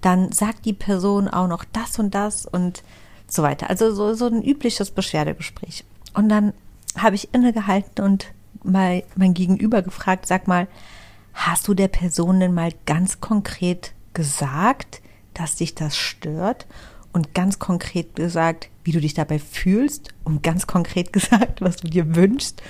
dann 0.00 0.32
sagt 0.32 0.64
die 0.64 0.72
Person 0.72 1.28
auch 1.28 1.48
noch 1.48 1.64
das 1.64 1.98
und 1.98 2.14
das 2.14 2.46
und 2.46 2.82
so 3.28 3.42
weiter. 3.42 3.68
Also 3.68 3.94
so, 3.94 4.14
so 4.14 4.26
ein 4.26 4.42
übliches 4.42 4.90
Beschwerdegespräch. 4.90 5.84
Und 6.14 6.28
dann 6.28 6.52
habe 6.96 7.16
ich 7.16 7.34
innegehalten 7.34 8.04
und 8.04 8.26
mal 8.66 9.02
mein 9.16 9.34
Gegenüber 9.34 9.82
gefragt, 9.82 10.26
sag 10.26 10.48
mal, 10.48 10.68
hast 11.34 11.68
du 11.68 11.74
der 11.74 11.88
Person 11.88 12.40
denn 12.40 12.54
mal 12.54 12.72
ganz 12.86 13.20
konkret 13.20 13.92
gesagt, 14.14 15.02
dass 15.34 15.56
dich 15.56 15.74
das 15.74 15.96
stört? 15.96 16.66
Und 17.12 17.32
ganz 17.32 17.58
konkret 17.58 18.14
gesagt, 18.14 18.68
wie 18.84 18.92
du 18.92 19.00
dich 19.00 19.14
dabei 19.14 19.38
fühlst 19.38 20.14
und 20.24 20.42
ganz 20.42 20.66
konkret 20.66 21.12
gesagt, 21.14 21.60
was 21.60 21.76
du 21.76 21.88
dir 21.88 22.14
wünschst. 22.14 22.62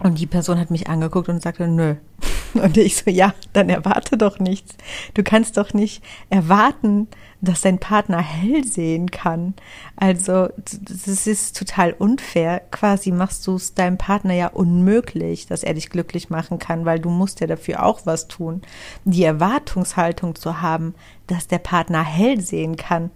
Und 0.00 0.18
die 0.18 0.26
Person 0.26 0.58
hat 0.58 0.70
mich 0.70 0.88
angeguckt 0.88 1.28
und 1.28 1.42
sagte, 1.42 1.68
nö. 1.68 1.96
Und 2.54 2.76
ich 2.76 2.96
so, 2.96 3.10
ja, 3.10 3.34
dann 3.52 3.68
erwarte 3.68 4.16
doch 4.16 4.38
nichts. 4.38 4.76
Du 5.14 5.24
kannst 5.24 5.56
doch 5.56 5.74
nicht 5.74 6.04
erwarten, 6.30 7.08
dass 7.40 7.62
dein 7.62 7.78
Partner 7.78 8.18
hell 8.18 8.64
sehen 8.64 9.10
kann. 9.10 9.54
Also, 9.96 10.48
das 10.56 11.26
ist 11.26 11.56
total 11.56 11.92
unfair. 11.92 12.60
Quasi 12.70 13.10
machst 13.10 13.46
du 13.46 13.56
es 13.56 13.74
deinem 13.74 13.98
Partner 13.98 14.34
ja 14.34 14.48
unmöglich, 14.48 15.46
dass 15.46 15.64
er 15.64 15.74
dich 15.74 15.90
glücklich 15.90 16.30
machen 16.30 16.58
kann, 16.58 16.84
weil 16.84 17.00
du 17.00 17.10
musst 17.10 17.40
ja 17.40 17.46
dafür 17.46 17.84
auch 17.84 18.02
was 18.04 18.28
tun. 18.28 18.62
Die 19.04 19.24
Erwartungshaltung 19.24 20.36
zu 20.36 20.62
haben, 20.62 20.94
dass 21.26 21.48
der 21.48 21.58
Partner 21.58 22.04
hell 22.04 22.40
sehen 22.40 22.76
kann, 22.76 23.10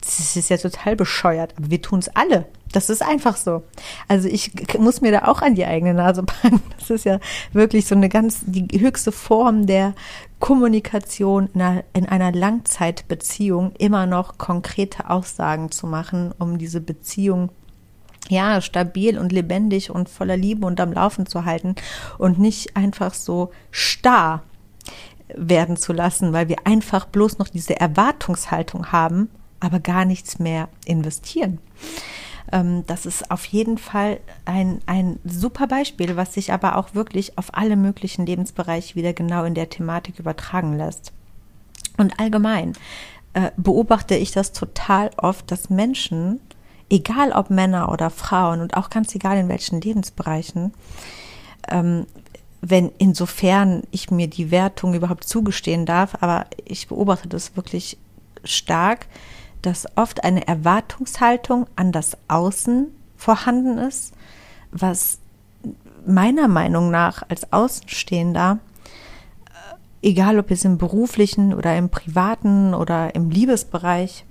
das 0.00 0.36
ist 0.36 0.48
ja 0.48 0.56
total 0.56 0.96
bescheuert, 0.96 1.54
aber 1.56 1.70
wir 1.70 1.82
tun 1.82 1.98
es 1.98 2.08
alle. 2.08 2.46
Das 2.72 2.90
ist 2.90 3.02
einfach 3.02 3.36
so. 3.36 3.62
Also 4.08 4.28
ich 4.28 4.52
muss 4.78 5.00
mir 5.00 5.12
da 5.12 5.24
auch 5.28 5.40
an 5.42 5.54
die 5.54 5.64
eigene 5.64 5.94
Nase 5.94 6.22
packen. 6.24 6.62
Das 6.78 6.90
ist 6.90 7.04
ja 7.04 7.18
wirklich 7.52 7.86
so 7.86 7.94
eine 7.94 8.08
ganz, 8.08 8.40
die 8.44 8.80
höchste 8.80 9.12
Form 9.12 9.66
der 9.66 9.94
Kommunikation 10.38 11.48
in 11.54 11.62
einer, 11.62 11.84
in 11.94 12.06
einer 12.06 12.32
Langzeitbeziehung, 12.32 13.72
immer 13.78 14.06
noch 14.06 14.38
konkrete 14.38 15.10
Aussagen 15.10 15.70
zu 15.70 15.86
machen, 15.86 16.32
um 16.38 16.58
diese 16.58 16.80
Beziehung 16.80 17.50
ja, 18.28 18.60
stabil 18.60 19.18
und 19.18 19.32
lebendig 19.32 19.90
und 19.90 20.08
voller 20.08 20.36
Liebe 20.36 20.66
und 20.66 20.80
am 20.80 20.92
Laufen 20.92 21.26
zu 21.26 21.44
halten 21.44 21.74
und 22.18 22.38
nicht 22.38 22.76
einfach 22.76 23.14
so 23.14 23.50
starr 23.70 24.42
werden 25.34 25.76
zu 25.76 25.92
lassen, 25.92 26.32
weil 26.32 26.48
wir 26.48 26.66
einfach 26.66 27.06
bloß 27.06 27.38
noch 27.38 27.48
diese 27.48 27.78
Erwartungshaltung 27.78 28.92
haben, 28.92 29.30
aber 29.60 29.80
gar 29.80 30.04
nichts 30.04 30.38
mehr 30.38 30.68
investieren. 30.84 31.58
Ähm, 32.52 32.84
das 32.86 33.06
ist 33.06 33.30
auf 33.30 33.44
jeden 33.46 33.78
Fall 33.78 34.20
ein, 34.44 34.80
ein 34.86 35.18
super 35.24 35.66
Beispiel, 35.66 36.16
was 36.16 36.34
sich 36.34 36.52
aber 36.52 36.76
auch 36.76 36.94
wirklich 36.94 37.38
auf 37.38 37.54
alle 37.54 37.76
möglichen 37.76 38.26
Lebensbereiche 38.26 38.94
wieder 38.94 39.12
genau 39.12 39.44
in 39.44 39.54
der 39.54 39.68
Thematik 39.68 40.18
übertragen 40.18 40.76
lässt. 40.76 41.12
Und 41.96 42.18
allgemein 42.18 42.74
äh, 43.34 43.50
beobachte 43.56 44.14
ich 44.14 44.32
das 44.32 44.52
total 44.52 45.10
oft, 45.16 45.50
dass 45.50 45.70
Menschen, 45.70 46.40
egal 46.88 47.32
ob 47.32 47.50
Männer 47.50 47.90
oder 47.92 48.10
Frauen 48.10 48.60
und 48.60 48.76
auch 48.76 48.90
ganz 48.90 49.14
egal 49.14 49.36
in 49.36 49.48
welchen 49.48 49.80
Lebensbereichen, 49.80 50.72
ähm, 51.68 52.06
wenn 52.60 52.90
insofern 52.98 53.82
ich 53.90 54.10
mir 54.10 54.26
die 54.26 54.50
Wertung 54.50 54.94
überhaupt 54.94 55.24
zugestehen 55.24 55.86
darf, 55.86 56.16
aber 56.20 56.46
ich 56.64 56.88
beobachte 56.88 57.28
das 57.28 57.56
wirklich 57.56 57.98
stark, 58.44 59.06
dass 59.62 59.86
oft 59.96 60.24
eine 60.24 60.46
Erwartungshaltung 60.46 61.66
an 61.76 61.92
das 61.92 62.16
Außen 62.28 62.88
vorhanden 63.16 63.78
ist, 63.78 64.12
was 64.70 65.18
meiner 66.06 66.48
Meinung 66.48 66.90
nach 66.90 67.22
als 67.28 67.52
Außenstehender, 67.52 68.58
äh, 70.02 70.08
egal 70.08 70.38
ob 70.38 70.50
es 70.50 70.64
im 70.64 70.78
beruflichen 70.78 71.52
oder 71.52 71.76
im 71.76 71.90
privaten 71.90 72.74
oder 72.74 73.14
im 73.14 73.30
Liebesbereich, 73.30 74.24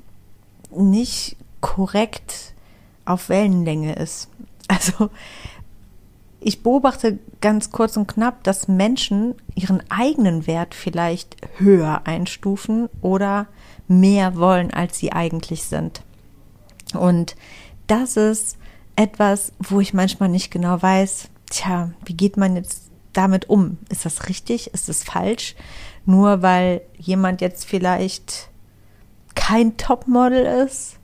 nicht 0.71 1.37
korrekt 1.61 2.53
auf 3.05 3.29
Wellenlänge 3.29 3.95
ist. 3.95 4.29
Also 4.69 5.09
ich 6.41 6.61
beobachte 6.61 7.19
ganz 7.39 7.71
kurz 7.71 7.95
und 7.95 8.07
knapp, 8.07 8.43
dass 8.43 8.67
Menschen 8.67 9.33
ihren 9.55 9.81
eigenen 9.89 10.45
Wert 10.45 10.75
vielleicht 10.75 11.37
höher 11.57 12.01
einstufen 12.03 12.89
oder 13.01 13.47
mehr 13.87 14.35
wollen, 14.35 14.71
als 14.71 14.97
sie 14.97 15.11
eigentlich 15.11 15.63
sind. 15.63 16.01
Und 16.93 17.35
das 17.87 18.17
ist 18.17 18.57
etwas, 18.95 19.53
wo 19.59 19.79
ich 19.79 19.93
manchmal 19.93 20.29
nicht 20.29 20.51
genau 20.51 20.81
weiß, 20.81 21.29
tja, 21.49 21.91
wie 22.05 22.15
geht 22.15 22.37
man 22.37 22.55
jetzt 22.55 22.91
damit 23.13 23.49
um? 23.49 23.77
Ist 23.89 24.05
das 24.05 24.27
richtig? 24.27 24.73
Ist 24.73 24.89
es 24.89 25.03
falsch? 25.03 25.55
Nur 26.05 26.41
weil 26.41 26.81
jemand 26.97 27.41
jetzt 27.41 27.65
vielleicht 27.65 28.49
kein 29.35 29.77
Topmodel 29.77 30.45
ist 30.65 30.97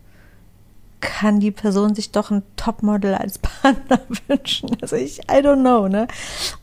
kann 1.03 1.41
die 1.41 1.51
Person 1.51 1.95
sich 1.95 2.11
doch 2.11 2.31
ein 2.31 2.43
Topmodel 2.55 3.13
als 3.13 3.37
Partner 3.39 3.99
wünschen? 4.27 4.75
Also 4.81 4.95
ich, 4.95 5.19
I 5.29 5.43
don't 5.43 5.59
know, 5.59 5.89
ne? 5.89 6.07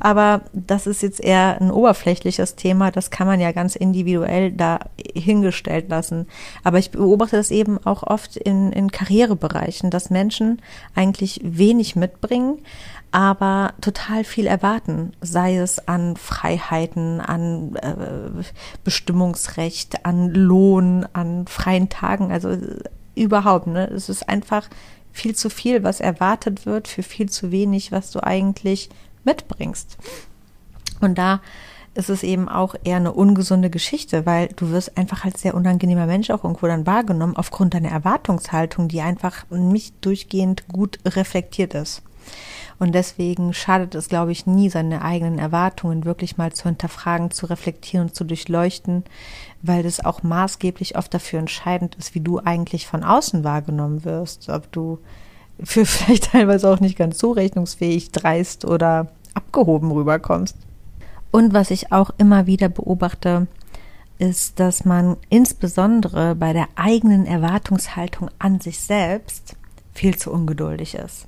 Aber 0.00 0.40
das 0.55 0.87
ist 0.87 1.03
jetzt 1.03 1.20
eher 1.20 1.61
ein 1.61 1.70
oberflächliches 1.70 2.57
Thema. 2.57 2.90
Das 2.90 3.11
kann 3.11 3.26
man 3.26 3.38
ja 3.38 3.53
ganz 3.53 3.76
individuell 3.76 4.50
da 4.50 4.81
hingestellt 5.14 5.90
lassen. 5.90 6.26
Aber 6.64 6.79
ich 6.79 6.90
beobachte 6.90 7.37
das 7.37 7.50
eben 7.50 7.79
auch 7.85 8.03
oft 8.03 8.37
in, 8.37 8.72
in 8.72 8.90
Karrierebereichen, 8.90 9.90
dass 9.90 10.09
Menschen 10.09 10.62
eigentlich 10.94 11.40
wenig 11.44 11.94
mitbringen, 11.94 12.59
aber 13.12 13.74
total 13.81 14.24
viel 14.24 14.46
erwarten, 14.46 15.12
sei 15.20 15.57
es 15.57 15.87
an 15.88 16.16
Freiheiten, 16.16 17.20
an 17.20 17.74
äh, 17.74 18.44
Bestimmungsrecht, 18.85 20.07
an 20.07 20.31
Lohn, 20.31 21.07
an 21.12 21.46
freien 21.46 21.88
Tagen, 21.88 22.31
also 22.31 22.57
überhaupt. 23.20 23.66
Ne? 23.66 23.87
Es 23.88 24.09
ist 24.09 24.28
einfach 24.28 24.68
viel 25.12 25.35
zu 25.35 25.50
viel, 25.50 25.83
was 25.83 26.00
erwartet 26.00 26.66
wird, 26.66 26.88
für 26.88 27.02
viel 27.02 27.28
zu 27.28 27.50
wenig, 27.50 27.92
was 27.92 28.11
du 28.11 28.22
eigentlich 28.22 28.88
mitbringst. 29.24 29.98
Und 31.00 31.18
da 31.18 31.40
ist 31.94 32.09
es 32.09 32.22
eben 32.22 32.48
auch 32.48 32.76
eher 32.85 32.96
eine 32.96 33.12
ungesunde 33.12 33.68
Geschichte, 33.68 34.24
weil 34.24 34.48
du 34.48 34.70
wirst 34.70 34.96
einfach 34.96 35.24
als 35.24 35.42
sehr 35.42 35.54
unangenehmer 35.54 36.06
Mensch 36.06 36.30
auch 36.30 36.44
irgendwo 36.44 36.66
dann 36.66 36.87
wahrgenommen 36.87 37.37
aufgrund 37.37 37.74
deiner 37.74 37.90
Erwartungshaltung, 37.90 38.88
die 38.88 39.00
einfach 39.00 39.44
nicht 39.50 39.94
durchgehend 40.00 40.68
gut 40.68 41.00
reflektiert 41.04 41.74
ist. 41.74 42.02
Und 42.80 42.92
deswegen 42.92 43.52
schadet 43.52 43.94
es, 43.94 44.08
glaube 44.08 44.32
ich, 44.32 44.46
nie, 44.46 44.70
seine 44.70 45.02
eigenen 45.02 45.38
Erwartungen 45.38 46.06
wirklich 46.06 46.38
mal 46.38 46.50
zu 46.54 46.64
hinterfragen, 46.64 47.30
zu 47.30 47.44
reflektieren 47.44 48.14
zu 48.14 48.24
durchleuchten, 48.24 49.04
weil 49.60 49.82
das 49.82 50.02
auch 50.02 50.22
maßgeblich 50.22 50.96
oft 50.96 51.12
dafür 51.12 51.40
entscheidend 51.40 51.94
ist, 51.96 52.14
wie 52.14 52.20
du 52.20 52.38
eigentlich 52.38 52.86
von 52.86 53.04
außen 53.04 53.44
wahrgenommen 53.44 54.06
wirst. 54.06 54.48
Ob 54.48 54.72
du 54.72 54.98
für 55.62 55.84
vielleicht 55.84 56.32
teilweise 56.32 56.70
auch 56.70 56.80
nicht 56.80 56.96
ganz 56.96 57.18
so 57.18 57.32
rechnungsfähig, 57.32 58.12
dreist 58.12 58.64
oder 58.64 59.08
abgehoben 59.34 59.92
rüberkommst. 59.92 60.56
Und 61.30 61.52
was 61.52 61.70
ich 61.70 61.92
auch 61.92 62.10
immer 62.16 62.46
wieder 62.46 62.70
beobachte, 62.70 63.46
ist, 64.18 64.58
dass 64.58 64.86
man 64.86 65.18
insbesondere 65.28 66.34
bei 66.34 66.54
der 66.54 66.68
eigenen 66.76 67.26
Erwartungshaltung 67.26 68.30
an 68.38 68.58
sich 68.58 68.80
selbst 68.80 69.54
viel 69.92 70.16
zu 70.16 70.32
ungeduldig 70.32 70.94
ist. 70.94 71.26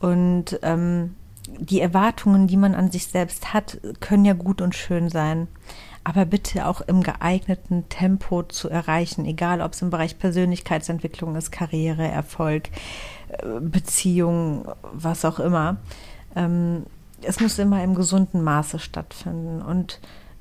Und 0.00 0.58
ähm, 0.62 1.14
die 1.58 1.80
Erwartungen, 1.80 2.46
die 2.46 2.56
man 2.56 2.74
an 2.74 2.90
sich 2.90 3.06
selbst 3.06 3.52
hat, 3.52 3.78
können 4.00 4.24
ja 4.24 4.34
gut 4.34 4.60
und 4.60 4.74
schön 4.74 5.08
sein, 5.08 5.48
aber 6.04 6.24
bitte 6.24 6.66
auch 6.66 6.80
im 6.82 7.02
geeigneten 7.02 7.88
Tempo 7.88 8.42
zu 8.42 8.68
erreichen, 8.68 9.24
egal 9.24 9.60
ob 9.60 9.72
es 9.72 9.82
im 9.82 9.90
Bereich 9.90 10.18
Persönlichkeitsentwicklung 10.18 11.36
ist, 11.36 11.50
Karriere, 11.50 12.06
Erfolg, 12.06 12.68
äh, 13.28 13.60
Beziehung, 13.60 14.68
was 14.92 15.24
auch 15.24 15.38
immer. 15.38 15.78
Ähm, 16.36 16.86
es 17.22 17.40
muss 17.40 17.58
immer 17.58 17.82
im 17.82 17.94
gesunden 17.94 18.42
Maße 18.42 18.78
stattfinden 18.78 19.60
und 19.60 20.00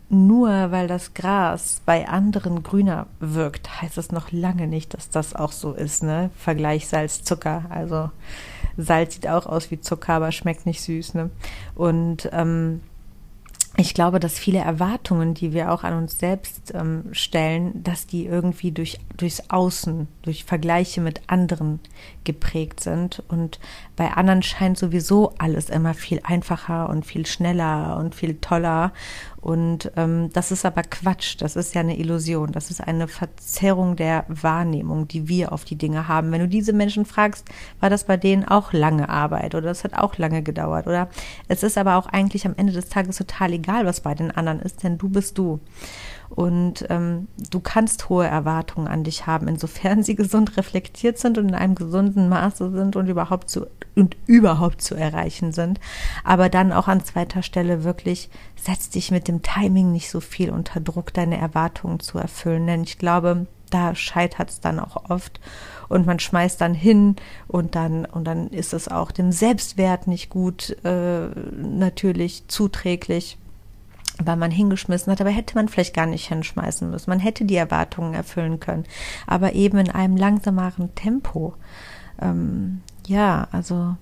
nur 0.10 0.72
weil 0.72 0.88
das 0.88 1.13
Gras 1.13 1.82
bei 1.86 2.08
anderen 2.08 2.63
grüner 2.63 3.08
wirkt, 3.20 3.82
heißt 3.82 3.98
es 3.98 4.12
noch 4.12 4.32
lange 4.32 4.67
nicht, 4.67 4.93
dass 4.93 5.10
das 5.10 5.36
auch 5.36 5.52
so 5.52 5.74
ist, 5.74 6.02
ne? 6.02 6.30
Vergleich 6.38 6.88
Salz, 6.88 7.24
Zucker. 7.24 7.65
Also 7.70 8.10
Salz 8.78 9.16
sieht 9.16 9.28
auch 9.28 9.46
aus 9.46 9.72
wie 9.72 9.82
Zucker, 9.82 10.13
aber 10.13 10.32
schmeckt 10.32 10.66
nicht 10.66 10.82
süß, 10.82 11.16
ne? 11.16 11.30
Und 11.76 12.30
ähm, 12.32 12.82
ich 13.80 13.94
glaube, 13.94 14.20
dass 14.20 14.40
viele 14.40 14.58
Erwartungen, 14.58 15.36
die 15.36 15.54
wir 15.54 15.72
auch 15.72 15.84
an 15.84 15.94
uns 15.94 16.18
selbst 16.18 16.74
ähm, 16.74 17.04
stellen, 17.12 17.84
dass 17.84 18.08
die 18.08 18.26
irgendwie 18.26 18.72
durch, 18.72 18.98
durchs 19.16 19.52
Außen, 19.52 20.08
durch 20.24 20.46
Vergleiche 20.46 21.00
mit 21.00 21.22
anderen 21.28 21.80
geprägt 22.24 22.80
sind. 22.80 23.22
Und 23.28 23.60
bei 23.96 24.12
anderen 24.13 24.42
scheint 24.42 24.80
sowieso 24.80 25.34
alles 25.38 25.70
immer 25.70 25.94
viel 25.94 26.22
einfacher 26.24 26.90
und 26.90 27.06
viel 27.06 27.28
schneller 27.28 27.98
und 27.98 28.16
viel 28.16 28.38
toller. 28.42 28.94
Und 29.39 29.91
ähm, 29.95 30.30
das 30.34 30.52
ist 30.52 30.65
aber 30.65 30.82
Quatsch, 30.82 31.36
das 31.39 31.56
ist 31.56 31.76
ja 31.76 31.82
eine 31.82 31.97
Illusion, 31.97 32.52
das 32.52 32.71
ist 32.71 32.82
eine 32.82 33.08
Verzerrung 33.08 33.95
der 33.95 34.26
Wahrnehmung, 34.28 35.08
die 35.08 35.28
wir 35.28 35.52
auf 35.52 35.63
die 35.63 35.76
Dinge 35.76 36.08
haben. 36.08 36.32
Wenn 36.32 36.41
du 36.41 36.47
diese 36.47 36.73
Menschen 36.73 37.06
fragst, 37.06 37.47
war 37.80 37.89
das 37.89 38.06
bei 38.06 38.17
denen 38.17 38.45
auch 38.45 38.73
lange 38.73 39.10
Arbeit 39.10 39.54
oder 39.54 39.67
das 39.67 39.84
hat 39.84 39.93
auch 39.93 40.17
lange 40.17 40.41
gedauert 40.41 40.88
oder 40.88 41.10
es 41.47 41.62
ist 41.62 41.78
aber 41.78 41.97
auch 41.97 42.08
eigentlich 42.08 42.45
am 42.47 42.56
Ende 42.58 42.73
des 42.73 42.89
Tages 42.89 43.17
total 43.17 43.54
egal, 43.54 43.86
was 43.86 44.02
bei 44.02 44.15
den 44.15 44.32
anderen 44.32 44.60
ist, 44.60 44.84
denn 44.84 44.97
du 44.97 45.08
bist 45.08 45.38
du. 45.38 45.60
Und 46.30 46.86
ähm, 46.89 47.28
du 47.52 47.60
kannst 47.60 48.10
hohe 48.10 48.26
Erwartungen 48.26 48.88
an 48.88 49.04
dich 49.04 49.28
haben, 49.28 49.47
insofern 49.47 50.04
sie 50.04 50.15
gesund 50.17 50.58
reflektiert 50.58 51.19
sind 51.19 51.38
und 51.38 51.50
in 51.50 51.56
einem 51.56 51.76
gesunden 51.76 52.28
Maße 52.28 52.71
sind 52.71 52.95
und 52.95 53.08
überhaupt 53.08 53.50
zu 53.50 53.67
und 53.98 54.16
überhaupt 54.28 54.82
zu 54.82 54.96
erreichen 54.96 55.52
sind. 55.52 55.80
Aber 56.24 56.50
dann 56.50 56.72
auch 56.72 56.88
an 56.88 57.04
zweiter 57.04 57.44
Stelle 57.44 57.84
wirklich 57.84 58.30
setz 58.56 58.90
dich 58.90 59.12
mit 59.12 59.28
dem 59.28 59.42
Timing 59.42 59.92
nicht 59.92 60.10
so 60.10 60.20
viel 60.20 60.52
unter 60.52 60.80
Druck, 60.80 61.14
deine 61.14 61.38
Erwartungen 61.38 62.00
zu 62.00 62.18
erfüllen. 62.18 62.68
Denn 62.68 62.84
ich 62.84 62.98
glaube, 62.98 63.48
da 63.70 63.96
scheitert 63.96 64.50
es 64.50 64.62
dann 64.62 64.80
auch 64.80 65.10
oft 65.10 65.40
und 65.90 66.06
man 66.06 66.20
schmeißt 66.20 66.62
dann 66.62 66.74
hin 66.74 67.18
und 67.48 67.76
dann 67.76 68.06
und 68.06 68.26
dann 68.26 68.48
ist 68.48 68.74
es 68.74 68.88
auch 68.88 69.12
dem 69.12 69.32
Selbstwert 69.32 70.08
nicht 70.08 70.30
gut 70.30 70.78
äh, 70.86 71.28
natürlich 71.52 72.48
zuträglich 72.48 73.38
weil 74.20 74.36
man 74.36 74.50
hingeschmissen 74.50 75.12
hat, 75.12 75.22
aber 75.22 75.30
hätte 75.30 75.54
man 75.54 75.68
vielleicht 75.68 75.94
gar 75.94 76.08
nicht 76.08 76.28
hinschmeißen 76.28 76.90
müssen. 76.90 77.12
Man 77.12 77.20
hätte 77.20 77.46
die 77.46 77.56
Erwartungen 77.56 78.16
erfüllen 78.16 78.60
können, 78.60 78.86
aber 79.28 79.54
eben 79.54 79.78
in 79.78 79.92
einem 79.92 80.18
langsameren 80.18 80.96
Tempo. 80.96 81.54
Ähm, 82.20 82.82
ja, 83.08 83.48
also 83.52 83.96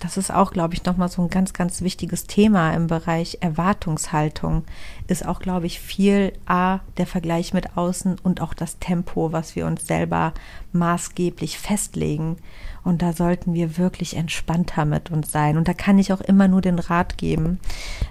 das 0.00 0.16
ist 0.16 0.32
auch, 0.32 0.50
glaube 0.52 0.74
ich, 0.74 0.84
nochmal 0.84 1.08
so 1.08 1.22
ein 1.22 1.28
ganz, 1.28 1.52
ganz 1.52 1.82
wichtiges 1.82 2.26
Thema 2.26 2.72
im 2.72 2.86
Bereich 2.86 3.38
Erwartungshaltung. 3.40 4.64
Ist 5.08 5.26
auch, 5.26 5.40
glaube 5.40 5.66
ich, 5.66 5.80
viel 5.80 6.32
A, 6.46 6.80
der 6.96 7.06
Vergleich 7.06 7.52
mit 7.52 7.76
außen 7.76 8.18
und 8.22 8.40
auch 8.40 8.54
das 8.54 8.78
Tempo, 8.78 9.32
was 9.32 9.56
wir 9.56 9.66
uns 9.66 9.86
selber 9.86 10.32
maßgeblich 10.72 11.58
festlegen. 11.58 12.38
Und 12.84 13.02
da 13.02 13.12
sollten 13.12 13.54
wir 13.54 13.78
wirklich 13.78 14.16
entspannter 14.16 14.84
mit 14.84 15.10
uns 15.10 15.30
sein. 15.30 15.56
Und 15.56 15.68
da 15.68 15.74
kann 15.74 15.98
ich 15.98 16.12
auch 16.12 16.20
immer 16.20 16.48
nur 16.48 16.60
den 16.60 16.78
Rat 16.78 17.18
geben, 17.18 17.60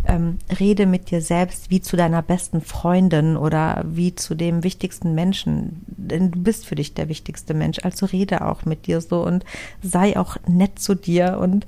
ähm, 0.06 0.38
rede 0.60 0.86
mit 0.86 1.12
dir 1.12 1.22
selbst 1.22 1.70
wie 1.70 1.82
zu 1.82 1.98
deiner 1.98 2.22
besten 2.22 2.62
Freundin 2.62 3.38
oder 3.38 3.84
wie 3.86 4.16
zu 4.16 4.36
dem 4.36 4.64
wichtigsten 4.64 5.16
Menschen. 5.16 5.84
Denn 5.88 6.32
du 6.32 6.40
bist 6.40 6.66
für 6.66 6.76
dich 6.76 6.94
der 6.94 7.10
wichtigste 7.10 7.54
Mensch. 7.54 7.80
Also 7.84 8.06
rede 8.06 8.46
auch 8.46 8.66
mit 8.66 8.88
dir 8.88 9.02
so 9.02 9.26
und 9.26 9.44
sei 9.82 10.18
auch 10.18 10.38
nett 10.48 10.80
zu 10.80 10.96
dir 10.96 11.40
und 11.42 11.66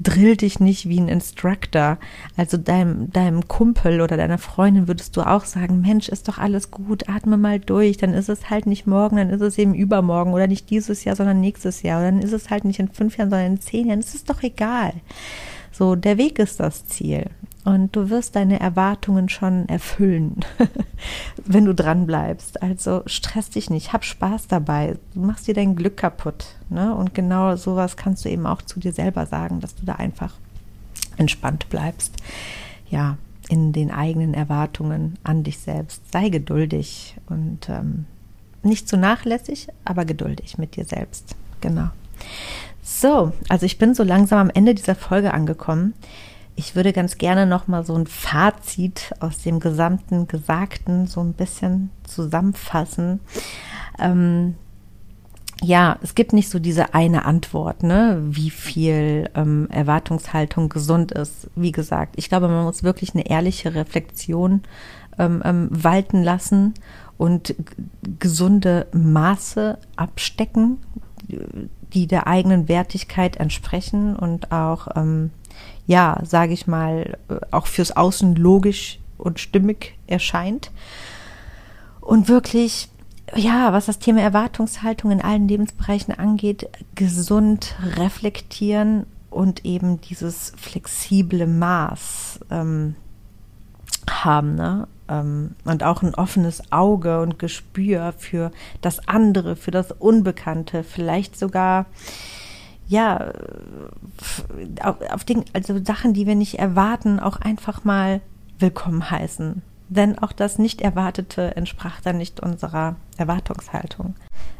drill 0.00 0.36
dich 0.36 0.60
nicht 0.60 0.88
wie 0.88 1.00
ein 1.00 1.08
Instructor. 1.08 1.98
Also 2.36 2.56
deinem, 2.56 3.10
deinem 3.10 3.48
Kumpel 3.48 4.00
oder 4.00 4.16
deiner 4.16 4.38
Freundin 4.38 4.88
würdest 4.88 5.16
du 5.16 5.22
auch 5.22 5.44
sagen, 5.44 5.80
Mensch, 5.80 6.08
ist 6.08 6.28
doch 6.28 6.38
alles 6.38 6.70
gut, 6.70 7.08
atme 7.08 7.36
mal 7.36 7.58
durch. 7.58 7.96
Dann 7.96 8.14
ist 8.14 8.28
es 8.28 8.50
halt 8.50 8.66
nicht 8.66 8.86
morgen, 8.86 9.16
dann 9.16 9.30
ist 9.30 9.40
es 9.40 9.58
eben 9.58 9.74
übermorgen 9.74 10.32
oder 10.32 10.46
nicht 10.46 10.70
dieses 10.70 11.04
Jahr, 11.04 11.16
sondern 11.16 11.40
nächstes 11.40 11.82
Jahr. 11.82 12.00
Oder 12.00 12.12
dann 12.12 12.22
ist 12.22 12.32
es 12.32 12.43
es 12.44 12.50
halt 12.50 12.64
nicht 12.64 12.80
in 12.80 12.88
fünf 12.88 13.16
Jahren, 13.16 13.30
sondern 13.30 13.52
in 13.52 13.60
zehn 13.60 13.88
Jahren. 13.88 14.00
Es 14.00 14.14
ist 14.14 14.30
doch 14.30 14.42
egal. 14.42 14.92
So, 15.72 15.96
der 15.96 16.18
Weg 16.18 16.38
ist 16.38 16.60
das 16.60 16.86
Ziel. 16.86 17.30
Und 17.64 17.96
du 17.96 18.10
wirst 18.10 18.36
deine 18.36 18.60
Erwartungen 18.60 19.30
schon 19.30 19.66
erfüllen, 19.70 20.40
wenn 21.46 21.64
du 21.64 21.74
dran 21.74 22.06
bleibst. 22.06 22.62
Also 22.62 23.02
stress 23.06 23.48
dich 23.48 23.70
nicht, 23.70 23.94
hab 23.94 24.04
Spaß 24.04 24.48
dabei. 24.48 24.98
Du 25.14 25.20
machst 25.20 25.48
dir 25.48 25.54
dein 25.54 25.74
Glück 25.74 25.96
kaputt. 25.96 26.44
Ne? 26.68 26.94
Und 26.94 27.14
genau 27.14 27.56
sowas 27.56 27.96
kannst 27.96 28.24
du 28.24 28.28
eben 28.28 28.46
auch 28.46 28.60
zu 28.60 28.80
dir 28.80 28.92
selber 28.92 29.24
sagen, 29.24 29.60
dass 29.60 29.74
du 29.74 29.86
da 29.86 29.94
einfach 29.94 30.34
entspannt 31.16 31.70
bleibst. 31.70 32.16
Ja, 32.90 33.16
in 33.48 33.72
den 33.72 33.90
eigenen 33.90 34.34
Erwartungen 34.34 35.18
an 35.24 35.42
dich 35.42 35.58
selbst. 35.58 36.02
Sei 36.12 36.28
geduldig 36.28 37.16
und 37.28 37.68
ähm, 37.70 38.04
nicht 38.62 38.88
zu 38.88 38.96
nachlässig, 38.96 39.68
aber 39.84 40.04
geduldig 40.04 40.58
mit 40.58 40.76
dir 40.76 40.84
selbst. 40.84 41.34
Genau. 41.60 41.88
So, 42.82 43.32
also 43.48 43.66
ich 43.66 43.78
bin 43.78 43.94
so 43.94 44.02
langsam 44.02 44.38
am 44.38 44.50
Ende 44.50 44.74
dieser 44.74 44.94
Folge 44.94 45.32
angekommen. 45.32 45.94
Ich 46.56 46.76
würde 46.76 46.92
ganz 46.92 47.18
gerne 47.18 47.46
noch 47.46 47.66
mal 47.66 47.84
so 47.84 47.94
ein 47.94 48.06
Fazit 48.06 49.12
aus 49.20 49.38
dem 49.38 49.58
gesamten 49.58 50.28
Gesagten 50.28 51.06
so 51.06 51.20
ein 51.20 51.32
bisschen 51.32 51.90
zusammenfassen. 52.04 53.20
Ähm, 53.98 54.54
ja, 55.62 55.98
es 56.02 56.14
gibt 56.14 56.32
nicht 56.32 56.50
so 56.50 56.58
diese 56.58 56.94
eine 56.94 57.24
Antwort, 57.24 57.82
ne, 57.82 58.18
wie 58.22 58.50
viel 58.50 59.30
ähm, 59.34 59.68
Erwartungshaltung 59.70 60.68
gesund 60.68 61.12
ist. 61.12 61.48
Wie 61.56 61.72
gesagt, 61.72 62.14
ich 62.16 62.28
glaube, 62.28 62.48
man 62.48 62.64
muss 62.64 62.82
wirklich 62.82 63.14
eine 63.14 63.26
ehrliche 63.26 63.74
Reflexion 63.74 64.62
ähm, 65.18 65.42
ähm, 65.44 65.68
walten 65.70 66.22
lassen 66.22 66.74
und 67.16 67.54
gesunde 68.18 68.86
Maße 68.92 69.78
abstecken, 69.96 70.78
die 71.94 72.06
der 72.06 72.26
eigenen 72.26 72.68
Wertigkeit 72.68 73.36
entsprechen 73.36 74.16
und 74.16 74.52
auch, 74.52 74.88
ähm, 74.96 75.30
ja, 75.86 76.18
sage 76.24 76.52
ich 76.52 76.66
mal, 76.66 77.16
äh, 77.28 77.36
auch 77.50 77.66
fürs 77.66 77.96
Außen 77.96 78.34
logisch 78.34 78.98
und 79.18 79.38
stimmig 79.40 79.96
erscheint. 80.06 80.70
Und 82.00 82.28
wirklich, 82.28 82.88
ja, 83.34 83.72
was 83.72 83.86
das 83.86 83.98
Thema 83.98 84.20
Erwartungshaltung 84.20 85.10
in 85.10 85.22
allen 85.22 85.48
Lebensbereichen 85.48 86.12
angeht, 86.12 86.68
gesund 86.94 87.76
reflektieren 87.96 89.06
und 89.30 89.64
eben 89.64 90.00
dieses 90.00 90.52
flexible 90.56 91.46
Maß 91.46 92.40
ähm, 92.50 92.96
haben, 94.08 94.54
ne? 94.54 94.86
Ähm, 95.08 95.54
und 95.64 95.82
auch 95.82 96.02
ein 96.02 96.14
offenes 96.14 96.72
Auge 96.72 97.20
und 97.20 97.38
Gespür 97.38 98.14
für 98.16 98.50
das 98.80 99.06
andere, 99.08 99.56
für 99.56 99.70
das 99.70 99.92
Unbekannte, 99.92 100.82
vielleicht 100.82 101.38
sogar 101.38 101.86
ja 102.86 103.32
auf, 104.82 105.00
auf 105.10 105.24
den, 105.24 105.44
also 105.52 105.82
Sachen, 105.84 106.14
die 106.14 106.26
wir 106.26 106.34
nicht 106.34 106.58
erwarten, 106.58 107.18
auch 107.20 107.36
einfach 107.40 107.84
mal 107.84 108.20
willkommen 108.58 109.10
heißen. 109.10 109.62
Denn 109.88 110.18
auch 110.18 110.32
das 110.32 110.58
Nicht-Erwartete 110.58 111.56
entsprach 111.56 112.00
dann 112.00 112.18
nicht 112.18 112.40
unserer 112.40 112.96
Erwartungshaltung. 113.16 114.14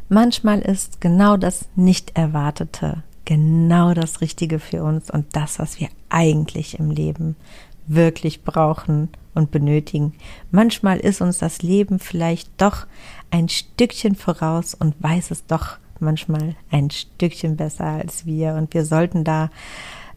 Manchmal 0.09 0.61
ist 0.61 1.01
genau 1.01 1.37
das 1.37 1.67
Nicht-Erwartete 1.77 3.03
genau 3.25 3.95
das 3.95 4.21
Richtige 4.21 4.59
für 4.59 4.83
uns 4.85 5.11
und 5.11 5.35
das, 5.35 5.59
was 5.59 5.81
wir 5.81 5.89
eigentlich 6.09 6.79
im 6.79 6.91
Leben 6.91 7.37
wirklich 7.87 8.43
brauchen 8.43 9.09
und 9.35 9.51
benötigen. 9.51 10.15
Manchmal 10.51 10.99
ist 10.99 11.21
uns 11.21 11.39
das 11.39 11.63
Leben 11.63 11.99
vielleicht 11.99 12.51
doch 12.59 12.87
ein 13.31 13.49
Stückchen 13.49 14.15
voraus 14.15 14.75
und 14.75 14.95
weiß 15.03 15.31
es 15.31 15.47
doch 15.47 15.79
manchmal 16.01 16.55
ein 16.71 16.91
Stückchen 16.91 17.57
besser 17.57 17.87
als 17.87 18.27
wir. 18.27 18.55
Und 18.55 18.75
wir 18.75 18.85
sollten 18.85 19.25
da 19.25 19.51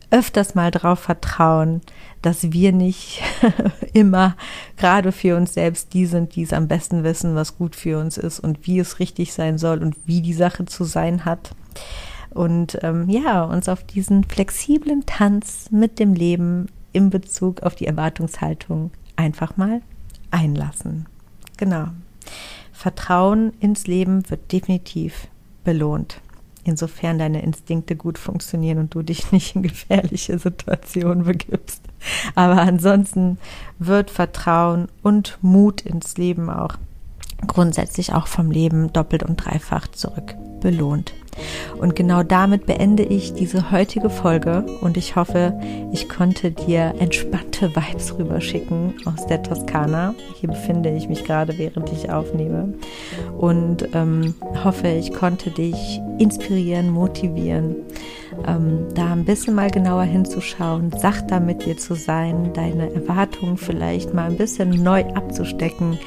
öfters 0.09 0.55
mal 0.55 0.71
drauf 0.71 0.99
vertrauen, 0.99 1.81
dass 2.21 2.51
wir 2.51 2.71
nicht 2.71 3.21
immer 3.93 4.35
gerade 4.77 5.11
für 5.11 5.35
uns 5.35 5.53
selbst 5.53 5.93
die 5.93 6.05
sind, 6.05 6.35
die 6.35 6.43
es 6.43 6.53
am 6.53 6.67
besten 6.67 7.03
wissen, 7.03 7.35
was 7.35 7.57
gut 7.57 7.75
für 7.75 7.99
uns 7.99 8.17
ist 8.17 8.39
und 8.39 8.65
wie 8.65 8.79
es 8.79 8.99
richtig 8.99 9.33
sein 9.33 9.57
soll 9.57 9.81
und 9.81 9.95
wie 10.05 10.21
die 10.21 10.33
Sache 10.33 10.65
zu 10.65 10.83
sein 10.83 11.25
hat. 11.25 11.51
Und 12.29 12.79
ähm, 12.83 13.09
ja, 13.09 13.43
uns 13.43 13.67
auf 13.67 13.83
diesen 13.83 14.23
flexiblen 14.23 15.05
Tanz 15.05 15.69
mit 15.71 15.99
dem 15.99 16.13
Leben 16.13 16.67
in 16.97 17.11
Bezug 17.11 17.61
auf 17.61 17.75
die 17.75 17.85
Erwartungshaltung 17.85 18.89
einfach 19.15 19.55
mal 19.55 19.81
einlassen. 20.31 21.05
Genau. 21.55 21.89
Vertrauen 22.73 23.53
ins 23.59 23.85
Leben 23.85 24.27
wird 24.29 24.51
definitiv 24.51 25.27
belohnt. 25.63 26.21
Insofern 26.63 27.19
deine 27.19 27.43
Instinkte 27.43 27.95
gut 27.95 28.17
funktionieren 28.17 28.79
und 28.79 28.95
du 28.95 29.03
dich 29.03 29.31
nicht 29.31 29.55
in 29.55 29.61
gefährliche 29.61 30.39
Situationen 30.39 31.23
begibst. 31.23 31.83
Aber 32.33 32.61
ansonsten 32.61 33.37
wird 33.77 34.09
Vertrauen 34.09 34.87
und 35.03 35.37
Mut 35.41 35.81
ins 35.81 36.17
Leben 36.17 36.49
auch 36.49 36.77
grundsätzlich 37.45 38.13
auch 38.13 38.25
vom 38.25 38.49
Leben 38.49 38.91
doppelt 38.91 39.21
und 39.21 39.37
dreifach 39.37 39.87
zurück 39.89 40.35
belohnt. 40.61 41.13
Und 41.79 41.95
genau 41.95 42.23
damit 42.23 42.65
beende 42.65 43.03
ich 43.03 43.33
diese 43.33 43.71
heutige 43.71 44.09
Folge. 44.09 44.65
Und 44.81 44.97
ich 44.97 45.15
hoffe, 45.15 45.57
ich 45.91 46.09
konnte 46.09 46.51
dir 46.51 46.93
entspannte 46.99 47.75
Vibes 47.75 48.17
rüberschicken 48.17 48.95
aus 49.05 49.25
der 49.27 49.43
Toskana. 49.43 50.13
Hier 50.39 50.49
befinde 50.49 50.89
ich 50.89 51.07
mich 51.09 51.23
gerade, 51.23 51.57
während 51.57 51.91
ich 51.91 52.11
aufnehme. 52.11 52.73
Und 53.37 53.89
ähm, 53.93 54.33
hoffe, 54.63 54.87
ich 54.87 55.13
konnte 55.13 55.51
dich 55.51 56.01
inspirieren, 56.17 56.89
motivieren 56.89 57.75
ähm, 58.45 58.87
da 58.93 59.13
ein 59.13 59.25
bisschen 59.25 59.55
mal 59.55 59.69
genauer 59.71 60.03
hinzuschauen, 60.03 60.91
sachter 60.91 61.39
mit 61.39 61.65
dir 61.65 61.77
zu 61.77 61.95
sein, 61.95 62.51
deine 62.53 62.93
Erwartungen 62.93 63.57
vielleicht 63.57 64.13
mal 64.13 64.29
ein 64.29 64.37
bisschen 64.37 64.69
neu 64.83 65.03
abzustecken. 65.13 65.97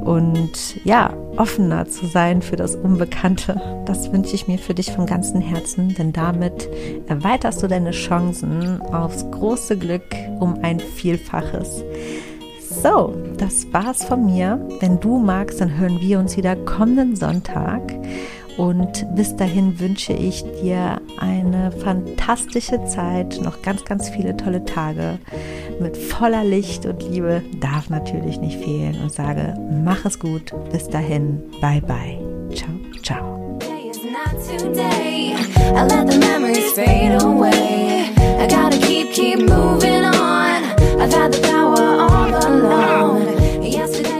Und 0.00 0.84
ja, 0.84 1.14
offener 1.36 1.86
zu 1.88 2.06
sein 2.06 2.42
für 2.42 2.56
das 2.56 2.74
Unbekannte. 2.74 3.60
Das 3.86 4.12
wünsche 4.12 4.34
ich 4.34 4.48
mir 4.48 4.58
für 4.58 4.74
dich 4.74 4.92
von 4.92 5.06
ganzem 5.06 5.40
Herzen, 5.40 5.94
denn 5.94 6.12
damit 6.12 6.68
erweiterst 7.06 7.62
du 7.62 7.68
deine 7.68 7.92
Chancen 7.92 8.80
aufs 8.80 9.28
große 9.30 9.76
Glück 9.78 10.04
um 10.40 10.58
ein 10.62 10.80
Vielfaches. 10.80 11.84
So, 12.82 13.14
das 13.36 13.72
war's 13.72 14.04
von 14.04 14.24
mir. 14.24 14.58
Wenn 14.80 14.98
du 14.98 15.18
magst, 15.18 15.60
dann 15.60 15.78
hören 15.78 16.00
wir 16.00 16.18
uns 16.18 16.36
wieder 16.36 16.56
kommenden 16.56 17.16
Sonntag. 17.16 17.82
Und 18.56 19.06
bis 19.14 19.34
dahin 19.36 19.80
wünsche 19.80 20.12
ich 20.12 20.44
dir 20.62 21.00
eine 21.18 21.72
fantastische 21.72 22.84
Zeit, 22.84 23.40
noch 23.42 23.62
ganz, 23.62 23.84
ganz 23.84 24.08
viele 24.08 24.36
tolle 24.36 24.64
Tage 24.64 25.18
mit 25.80 25.96
voller 25.96 26.44
Licht 26.44 26.86
und 26.86 27.02
Liebe 27.08 27.42
darf 27.60 27.90
natürlich 27.90 28.38
nicht 28.40 28.62
fehlen 28.62 29.00
und 29.02 29.12
sage, 29.12 29.54
mach 29.84 30.04
es 30.04 30.18
gut. 30.18 30.52
Bis 30.70 30.88
dahin, 30.88 31.42
bye 31.60 31.80
bye. 31.80 32.18
Ciao, 32.54 32.70
ciao. 33.02 33.58
I've 41.02 41.12
had 41.12 41.32
the 41.32 41.40
power 41.40 41.80
all 41.80 42.46
along. 42.46 43.62
Yesterday 43.64 44.11